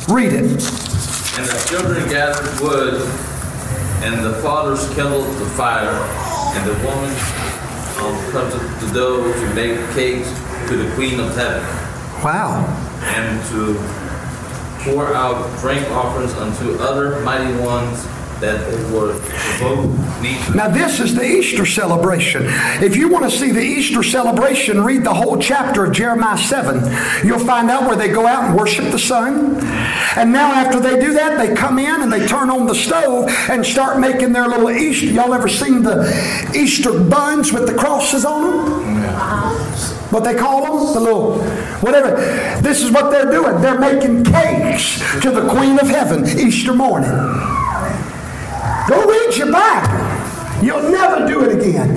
[0.08, 0.44] Read it.
[1.36, 2.94] And the children gathered wood,
[4.04, 5.90] and the fathers kindled the fire,
[6.56, 7.10] and the woman
[7.98, 8.50] um, cut
[8.80, 10.28] the dough to make cakes
[10.68, 11.62] to the queen of heaven,
[12.22, 12.64] Wow.
[13.02, 13.74] and to
[14.84, 18.06] pour out drink offerings unto other mighty ones
[18.40, 18.60] that
[18.92, 20.54] were devoted neat.
[20.54, 22.44] Now, this is the Easter celebration.
[22.82, 27.26] If you want to see the Easter celebration, read the whole chapter of Jeremiah 7.
[27.26, 29.56] You'll find out where they go out and worship the sun.
[30.16, 33.30] And now, after they do that, they come in and they turn on the stove
[33.48, 35.06] and start making their little Easter.
[35.06, 39.04] Y'all ever seen the Easter buns with the crosses on them?
[39.04, 39.92] Uh-huh.
[40.10, 40.94] What they call them?
[40.94, 41.42] The little,
[41.80, 42.16] whatever.
[42.60, 43.60] This is what they're doing.
[43.60, 47.10] They're making cakes to the Queen of Heaven Easter morning.
[48.88, 50.64] Go read your Bible.
[50.64, 51.96] You'll never do it again.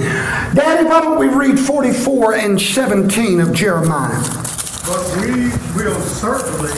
[0.56, 4.20] Daddy, why don't we read 44 and 17 of Jeremiah?
[4.88, 6.74] But we will certainly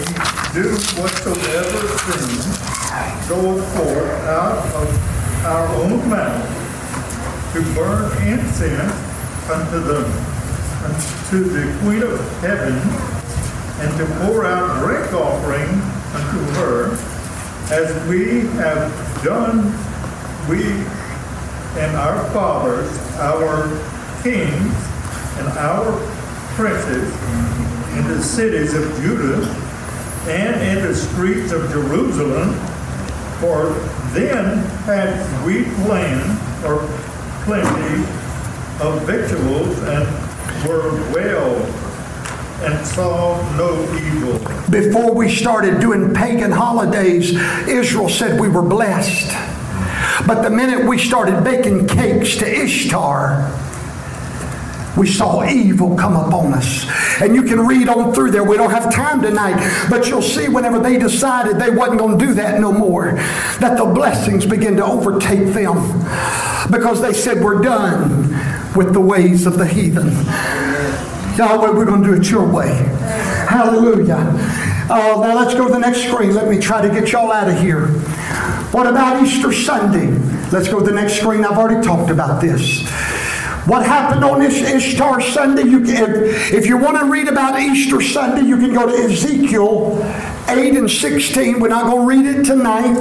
[0.53, 2.45] do whatsoever things
[3.29, 8.93] go forth out of our own mouth to burn incense
[9.49, 10.03] unto the
[10.83, 12.73] unto the Queen of Heaven,
[13.79, 15.69] and to pour out drink offering
[16.13, 16.97] unto her,
[17.71, 19.71] as we have done,
[20.49, 20.63] we
[21.79, 23.67] and our fathers, our
[24.23, 24.75] kings,
[25.37, 25.91] and our
[26.55, 27.13] princes
[27.97, 29.43] in the cities of Judah
[30.27, 32.53] and in the streets of Jerusalem,
[33.39, 33.69] for
[34.13, 36.79] then had we planned or
[37.43, 38.03] plenty
[38.81, 41.55] of victuals and were well
[42.63, 44.37] and saw no evil.
[44.69, 47.31] Before we started doing pagan holidays,
[47.67, 49.31] Israel said we were blessed.
[50.27, 53.51] But the minute we started baking cakes to Ishtar,
[54.97, 56.85] we saw evil come upon us.
[57.21, 58.43] And you can read on through there.
[58.43, 62.25] We don't have time tonight, but you'll see whenever they decided they wasn't going to
[62.25, 63.13] do that no more,
[63.59, 65.75] that the blessings begin to overtake them
[66.69, 68.29] because they said, We're done
[68.75, 70.09] with the ways of the heathen.
[71.37, 72.73] Yahweh, we're going to do it your way.
[73.47, 74.15] Hallelujah.
[74.89, 76.35] Uh, now let's go to the next screen.
[76.35, 77.87] Let me try to get y'all out of here.
[78.71, 80.07] What about Easter Sunday?
[80.49, 81.43] Let's go to the next screen.
[81.43, 82.87] I've already talked about this.
[83.67, 85.63] What happened on this Ishtar Sunday?
[85.63, 88.93] You can, if, if you want to read about Easter Sunday, you can go to
[88.93, 90.01] Ezekiel
[90.47, 91.59] 8 and 16.
[91.59, 92.95] We're not going to read it tonight.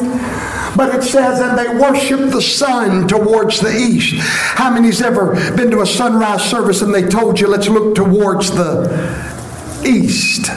[0.76, 4.14] But it says, and they worship the sun towards the east.
[4.18, 8.50] How many's ever been to a sunrise service and they told you, let's look towards
[8.50, 8.90] the
[9.84, 10.50] east?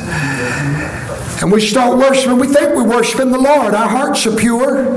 [1.43, 2.37] And we start worshiping.
[2.37, 3.73] We think we're worshiping the Lord.
[3.73, 4.93] Our hearts are pure.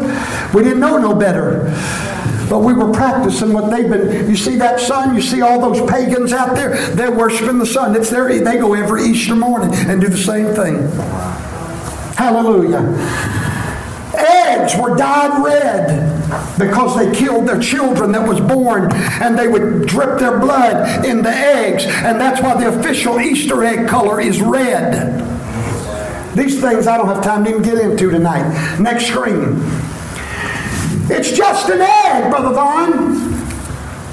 [0.54, 1.64] We didn't know no better.
[2.48, 4.30] But we were practicing what they've been.
[4.30, 5.16] You see that sun?
[5.16, 6.76] You see all those pagans out there?
[6.94, 7.96] They're worshiping the sun.
[7.96, 10.86] It's their, they go every Easter morning and do the same thing.
[12.14, 12.94] Hallelujah.
[14.16, 16.12] Eggs were dyed red
[16.60, 21.22] because they killed their children that was born and they would drip their blood in
[21.22, 21.86] the eggs.
[21.86, 25.35] And that's why the official Easter egg color is red.
[26.36, 28.78] These things I don't have time to even get into tonight.
[28.78, 29.58] Next screen.
[31.08, 33.30] It's just an egg, Brother Vaughn.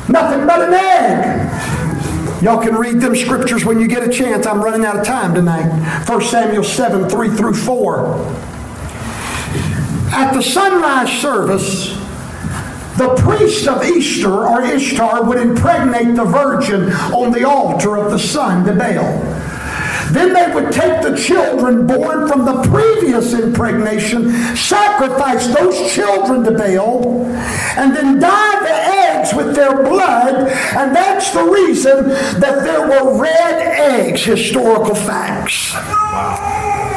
[0.07, 2.41] Nothing but an egg.
[2.41, 4.45] Y'all can read them scriptures when you get a chance.
[4.45, 5.67] I'm running out of time tonight.
[6.07, 8.15] 1 Samuel 7 3 through 4.
[10.13, 11.89] At the sunrise service,
[12.97, 18.19] the priest of Easter or Ishtar would impregnate the virgin on the altar of the
[18.19, 19.32] sun to Baal.
[20.14, 26.51] Then they would take the children born from the previous impregnation, sacrifice those children to
[26.51, 27.26] Baal,
[27.78, 28.76] and then dye the
[29.09, 30.51] eggs with their blood.
[30.76, 32.09] And that's the reason
[32.39, 35.74] that there were red eggs, historical facts.
[35.74, 36.92] Wow.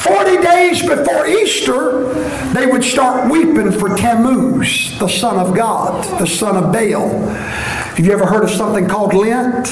[0.00, 2.14] 40 days before Easter,
[2.54, 7.10] they would start weeping for Tammuz, the son of God, the son of Baal.
[7.28, 9.68] Have you ever heard of something called Lent?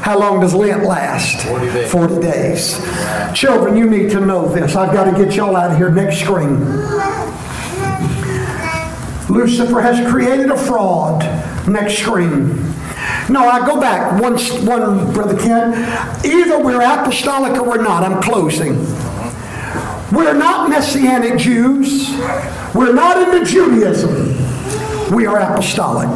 [0.00, 1.46] How long does Lent last?
[1.46, 1.92] 40 days.
[1.92, 3.38] 40 days.
[3.38, 4.74] Children, you need to know this.
[4.74, 5.90] I've got to get y'all out of here.
[5.90, 6.60] Next screen.
[9.28, 11.20] Lucifer has created a fraud.
[11.68, 12.71] Next screen.
[13.28, 15.76] No, I go back one, one, Brother Kent.
[16.24, 18.02] Either we're apostolic or we're not.
[18.02, 18.76] I'm closing.
[20.12, 22.10] We're not Messianic Jews.
[22.74, 25.14] We're not into Judaism.
[25.14, 26.08] We are apostolic.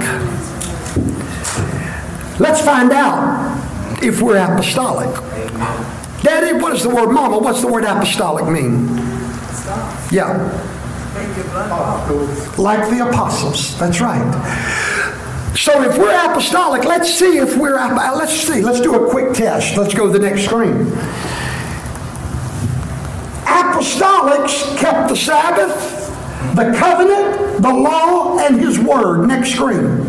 [2.38, 5.14] Let's find out if we're apostolic.
[6.22, 8.88] Daddy, what is the word, Mama, what's the word apostolic mean?
[10.10, 10.52] Yeah.
[12.58, 13.78] Like the apostles.
[13.78, 14.22] That's right.
[15.56, 18.60] So if we're apostolic, let's see if we're uh, let's see.
[18.60, 19.76] Let's do a quick test.
[19.76, 20.84] Let's go to the next screen.
[23.44, 26.08] Apostolics kept the Sabbath,
[26.54, 29.26] the covenant, the law, and his word.
[29.26, 30.04] Next screen.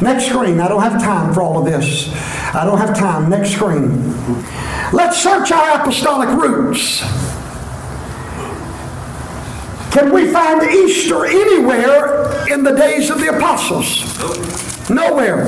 [0.00, 0.58] Next screen.
[0.58, 2.10] I don't have time for all of this.
[2.54, 3.28] I don't have time.
[3.28, 4.14] Next screen.
[4.92, 7.02] Let's search our apostolic roots.
[9.92, 14.18] Can we find Easter anywhere in the days of the apostles?
[14.88, 15.44] Nowhere.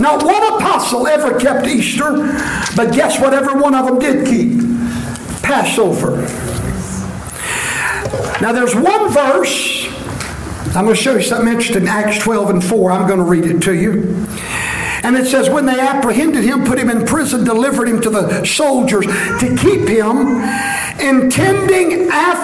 [0.00, 2.12] Not one apostle ever kept Easter,
[2.76, 4.60] but guess what every one of them did keep?
[5.42, 6.18] Passover.
[8.40, 9.78] Now there's one verse
[10.78, 11.88] I'm going to show you something interesting.
[11.88, 12.92] Acts 12 and 4.
[12.92, 14.26] I'm going to read it to you.
[15.02, 18.44] And it says, when they apprehended him, put him in prison, delivered him to the
[18.44, 20.42] soldiers to keep him,
[21.00, 22.37] intending after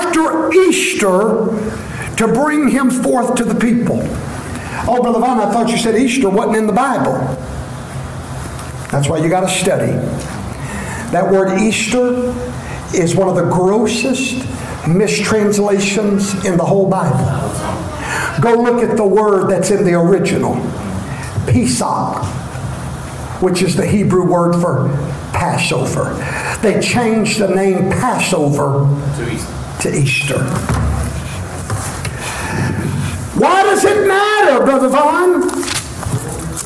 [0.52, 1.46] Easter
[2.16, 3.98] to bring him forth to the people.
[4.86, 7.12] Oh, Brother Vaughn, I thought you said Easter wasn't in the Bible.
[8.90, 9.92] That's why you got to study.
[11.10, 12.34] That word Easter
[12.94, 14.46] is one of the grossest
[14.86, 17.18] mistranslations in the whole Bible.
[18.40, 20.54] Go look at the word that's in the original
[21.46, 22.24] Pesach,
[23.40, 24.88] which is the Hebrew word for
[25.32, 26.14] Passover.
[26.62, 28.86] They changed the name Passover
[29.16, 29.53] to Easter.
[29.84, 30.38] To Easter.
[33.38, 35.42] Why does it matter, Brother Vaughn?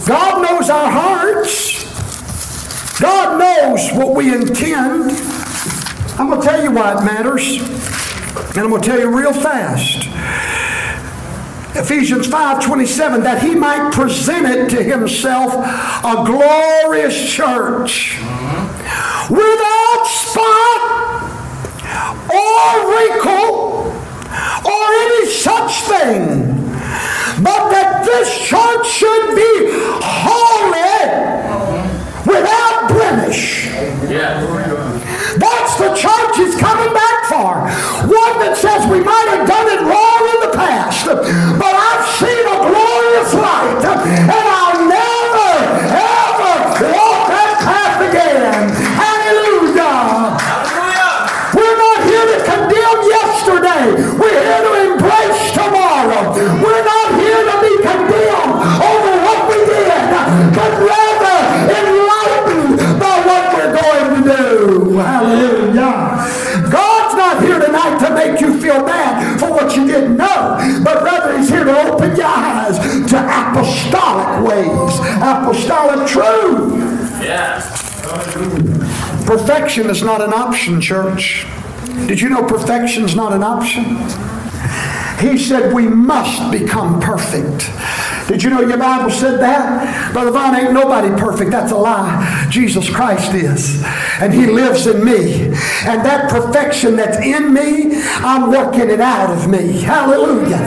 [0.06, 1.82] God knows our hearts.
[3.00, 5.10] God knows what we intend.
[6.16, 7.58] I'm going to tell you why it matters.
[8.50, 10.06] And I'm going to tell you real fast.
[11.76, 15.54] Ephesians 5:27 that he might present it to himself
[16.04, 18.16] a glorious church
[19.28, 21.07] without spot
[22.38, 23.92] or wrinkle
[24.64, 26.46] or any such thing
[27.42, 29.52] but that this church should be
[30.02, 31.02] holy
[32.26, 33.68] without blemish
[34.08, 34.40] yeah.
[35.36, 37.68] That's the church is coming back for.
[38.08, 42.37] One that says we might have done it wrong in the past, but I've seen
[70.18, 77.22] know, but rather He's here to open your eyes to apostolic ways, apostolic truth.
[77.22, 77.60] Yeah.
[79.24, 81.46] Perfection is not an option, church.
[82.06, 83.84] Did you know perfection is not an option?
[85.20, 87.70] He said we must become perfect.
[88.28, 90.12] Did you know your Bible said that?
[90.12, 91.50] Brother Vaughn, ain't nobody perfect.
[91.50, 92.46] That's a lie.
[92.50, 93.82] Jesus Christ is.
[94.20, 95.46] And He lives in me.
[95.88, 99.80] And that perfection that's in me, I'm working it out of me.
[99.80, 100.58] Hallelujah.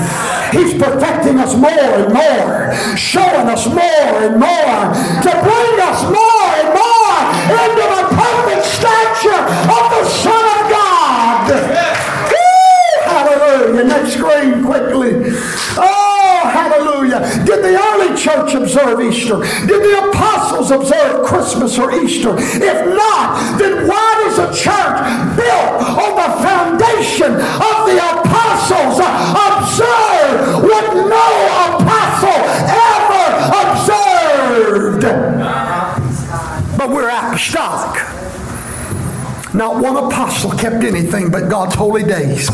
[0.52, 4.82] He's perfecting us more and more, showing us more and more,
[5.24, 7.22] to bring us more and more
[7.56, 10.51] into the perfect stature of the Son
[14.66, 15.12] quickly.
[15.78, 17.20] Oh, hallelujah.
[17.46, 19.38] Did the early church observe Easter?
[19.68, 22.36] Did the apostles observe Christmas or Easter?
[22.38, 24.98] If not, then why does a church
[25.36, 31.28] built on the foundation of the apostles observe what no
[31.76, 32.42] apostle
[32.72, 33.26] ever
[33.62, 35.04] observed?
[36.78, 38.02] But we're apostolic.
[39.54, 42.50] Not one apostle kept anything but God's holy days.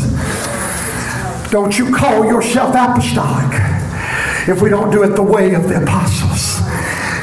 [1.49, 3.53] Don't you call yourself apostolic
[4.49, 6.57] if we don't do it the way of the apostles.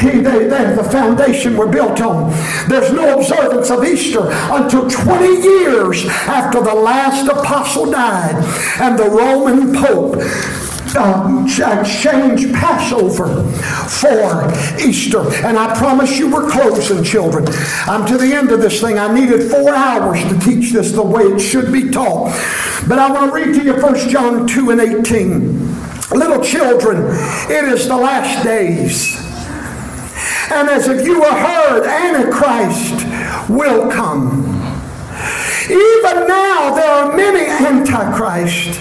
[0.01, 2.31] He, they, they, the foundation we're built on.
[2.69, 8.35] There's no observance of Easter until 20 years after the last apostle died
[8.81, 10.17] and the Roman Pope
[10.97, 13.43] um, exchange Passover
[13.89, 14.51] for
[14.81, 15.21] Easter.
[15.45, 17.47] And I promise you we're closing, children.
[17.87, 18.99] I'm to the end of this thing.
[18.99, 22.33] I needed four hours to teach this the way it should be taught.
[22.89, 25.75] But I want to read to you 1 John 2 and 18.
[26.11, 27.07] Little children,
[27.51, 29.17] it is the last days.
[30.53, 34.45] And as if you were heard, Antichrist will come.
[35.65, 38.79] Even now, there are many Antichrists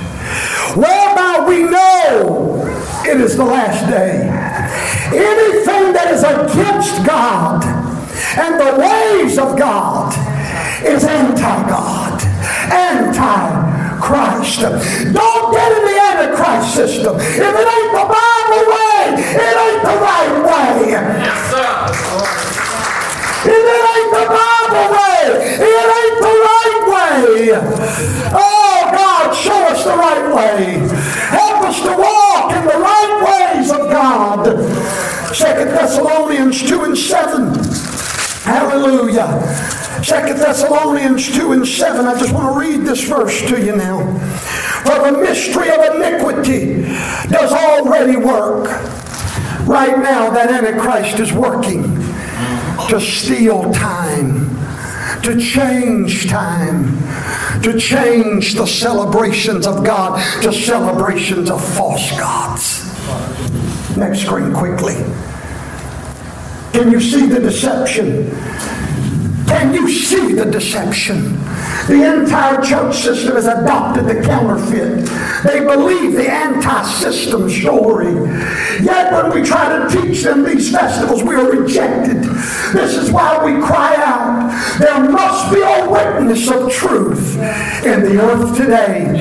[0.76, 2.62] whereby we know
[3.06, 4.30] it is the last day.
[5.14, 7.64] Anything that is against God
[8.38, 10.14] and the ways of God
[10.84, 12.24] is anti-God,
[12.74, 14.62] anti-Christ.
[14.62, 17.16] Don't get in the antichrist system.
[17.20, 20.92] If it ain't the Bible way, it ain't the right way.
[20.92, 22.73] Yes, sir.
[23.46, 25.20] If it ain't the Bible way,
[25.60, 27.52] it ain't the right way.
[28.32, 30.80] Oh, God, show us the right way.
[31.28, 34.46] Help us to walk in the right ways of God.
[35.36, 37.54] Second Thessalonians 2 and 7.
[38.44, 39.42] Hallelujah.
[40.04, 42.06] Second Thessalonians 2 and 7.
[42.06, 44.06] I just want to read this verse to you now.
[44.86, 46.84] For the mystery of iniquity
[47.30, 48.70] does already work.
[49.68, 52.13] Right now, that Antichrist is working
[52.90, 54.50] to steal time,
[55.22, 56.98] to change time,
[57.62, 62.84] to change the celebrations of God to celebrations of false gods.
[63.96, 64.96] Next screen quickly.
[66.74, 68.32] Can you see the deception?
[69.48, 71.38] Can you see the deception?
[71.88, 75.06] The entire church system has adopted the counterfeit.
[75.44, 78.14] They believe the anti-system story.
[78.82, 82.24] Yet when we try to teach them these festivals, we are rejected.
[82.74, 87.36] This is why we cry out, there must be a witness of truth
[87.86, 89.12] in the earth today.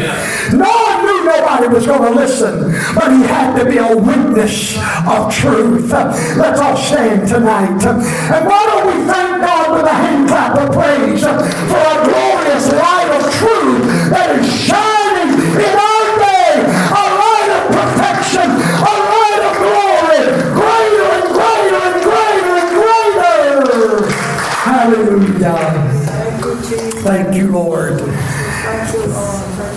[0.52, 0.91] No
[1.24, 4.76] nobody was going to listen, but he had to be a witness
[5.06, 5.90] of truth.
[5.90, 7.82] Let's all stand tonight.
[7.84, 12.72] And why don't we thank God with a hand clap of praise for a glorious
[12.72, 14.91] light of truth that is shining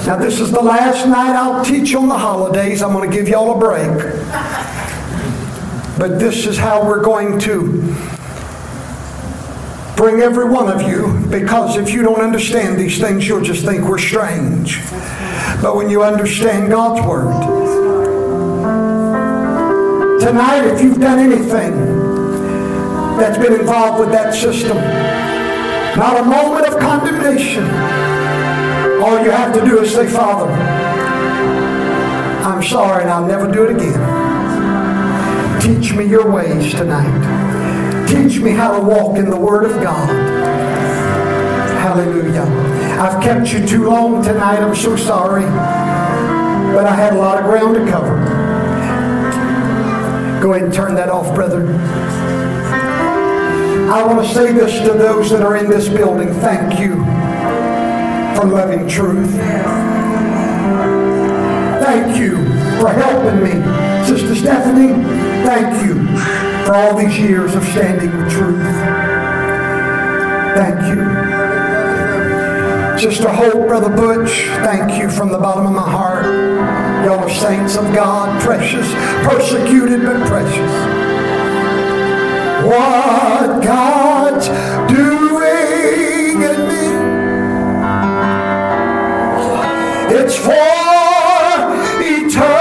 [0.05, 2.83] Now, this is the last night I'll teach on the holidays.
[2.83, 3.89] I'm going to give y'all a break.
[5.97, 7.81] But this is how we're going to
[9.97, 13.83] bring every one of you because if you don't understand these things, you'll just think
[13.87, 14.79] we're strange.
[15.59, 17.33] But when you understand God's Word,
[20.19, 21.73] tonight, if you've done anything
[23.17, 24.77] that's been involved with that system,
[25.97, 28.14] not a moment of condemnation.
[29.03, 30.51] All you have to do is say, Father,
[32.45, 35.61] I'm sorry and I'll never do it again.
[35.61, 38.07] Teach me your ways tonight.
[38.07, 40.09] Teach me how to walk in the Word of God.
[41.79, 42.43] Hallelujah.
[42.99, 44.59] I've kept you too long tonight.
[44.59, 45.43] I'm so sorry.
[46.73, 48.15] But I had a lot of ground to cover.
[50.41, 51.67] Go ahead and turn that off, brother.
[53.91, 56.33] I want to say this to those that are in this building.
[56.33, 57.04] Thank you
[58.35, 59.31] for loving truth.
[61.81, 62.35] Thank you
[62.79, 63.51] for helping me.
[64.05, 65.03] Sister Stephanie,
[65.45, 66.05] thank you
[66.65, 68.61] for all these years of standing with truth.
[70.55, 71.25] Thank you.
[72.99, 76.25] Sister Hope, Brother Butch, thank you from the bottom of my heart.
[77.05, 78.91] Y'all are saints of God, precious,
[79.23, 80.71] persecuted but precious.
[82.65, 84.47] What God's
[84.91, 85.74] doing
[90.25, 90.51] it's for
[92.01, 92.55] eternity.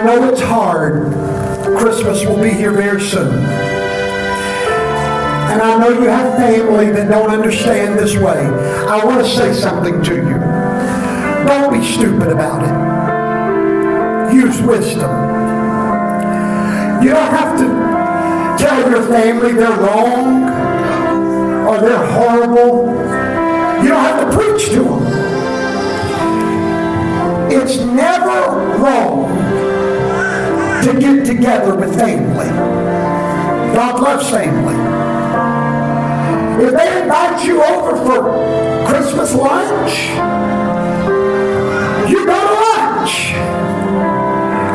[0.09, 1.13] know it's hard.
[1.77, 3.35] Christmas will be here very soon.
[5.51, 8.39] And I know you have family that don't understand this way.
[8.39, 10.39] I want to say something to you.
[11.47, 14.35] Don't be stupid about it.
[14.35, 15.11] Use wisdom.
[17.03, 20.45] You don't have to tell your family they're wrong
[21.69, 22.87] or they're horrible.
[23.83, 25.03] You don't have to preach to them.
[27.51, 29.18] It's never wrong
[30.83, 32.47] to get together with family.
[33.75, 34.77] God loves family.
[36.65, 40.09] If they invite you over for Christmas lunch,
[42.09, 43.33] you go to lunch.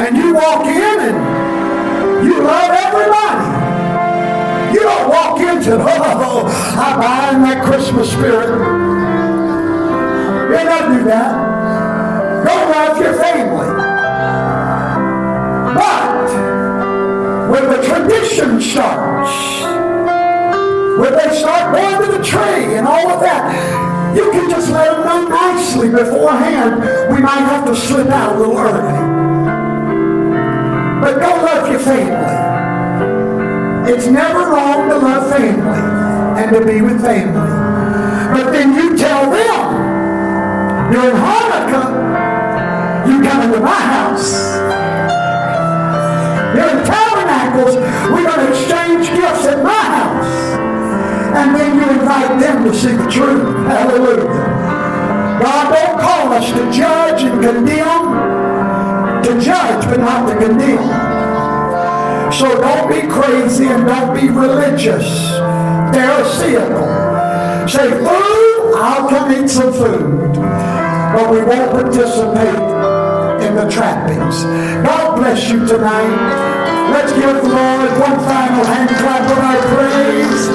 [0.04, 4.74] And you walk in and you love everybody.
[4.74, 6.46] You don't walk into, oh,
[6.78, 8.50] I'm buying that Christmas spirit.
[10.50, 12.46] You don't do that.
[12.46, 13.93] Go love your family.
[17.74, 19.32] The tradition starts,
[21.02, 24.92] when they start going to the tree and all of that, you can just let
[24.92, 26.82] them know nicely beforehand.
[27.12, 28.94] We might have to slip out a little early.
[31.02, 32.44] But go love your family.
[33.92, 35.80] It's never wrong to love family
[36.44, 37.50] and to be with family.
[38.38, 44.54] But then you tell them you're during Hanukkah, you come into my house.
[46.56, 46.86] During
[47.34, 50.34] we're going to exchange gifts at my house.
[51.36, 53.56] And then you invite them to see the truth.
[53.66, 54.24] Hallelujah.
[55.42, 60.84] God don't call us to judge and condemn, to judge but not to condemn.
[62.32, 65.30] So don't be crazy and don't be religious.
[65.94, 66.88] Pharisaical.
[67.68, 70.34] Say, food, I'll come eat some food.
[70.34, 72.62] But we won't participate
[73.46, 74.44] in the trappings.
[74.86, 76.53] God bless you tonight.
[76.92, 80.48] Let's give the Lord one final hand clap of our praise.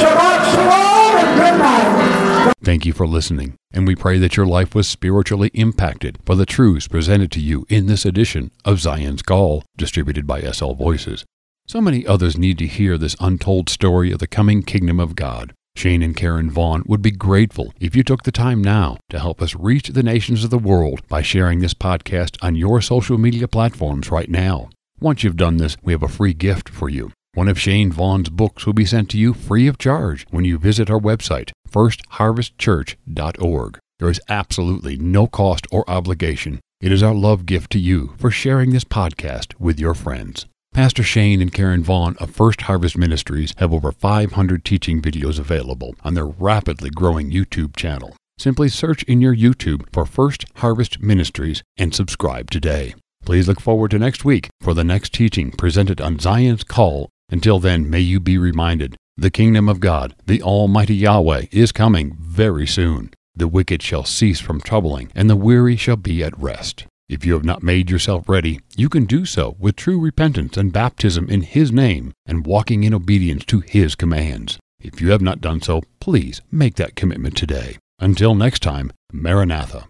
[0.00, 2.54] Shabbat shalom and good night.
[2.62, 6.46] Thank you for listening, and we pray that your life was spiritually impacted by the
[6.46, 11.24] truths presented to you in this edition of Zion's Call, distributed by SL Voices.
[11.66, 15.54] So many others need to hear this untold story of the coming kingdom of God.
[15.76, 19.40] Shane and Karen Vaughn would be grateful if you took the time now to help
[19.40, 23.46] us reach the nations of the world by sharing this podcast on your social media
[23.46, 24.68] platforms right now.
[25.02, 27.10] Once you've done this, we have a free gift for you.
[27.32, 30.58] One of Shane Vaughn's books will be sent to you free of charge when you
[30.58, 33.78] visit our website, firstharvestchurch.org.
[33.98, 36.60] There is absolutely no cost or obligation.
[36.82, 40.44] It is our love gift to you for sharing this podcast with your friends.
[40.74, 45.94] Pastor Shane and Karen Vaughn of First Harvest Ministries have over 500 teaching videos available
[46.04, 48.14] on their rapidly growing YouTube channel.
[48.38, 52.92] Simply search in your YouTube for First Harvest Ministries and subscribe today.
[53.24, 57.08] Please look forward to next week for the next teaching presented on Zion's Call.
[57.30, 62.16] Until then, may you be reminded the kingdom of God, the Almighty Yahweh, is coming
[62.18, 63.10] very soon.
[63.34, 66.86] The wicked shall cease from troubling, and the weary shall be at rest.
[67.08, 70.72] If you have not made yourself ready, you can do so with true repentance and
[70.72, 74.58] baptism in His name and walking in obedience to His commands.
[74.80, 77.76] If you have not done so, please make that commitment today.
[77.98, 79.89] Until next time, Maranatha.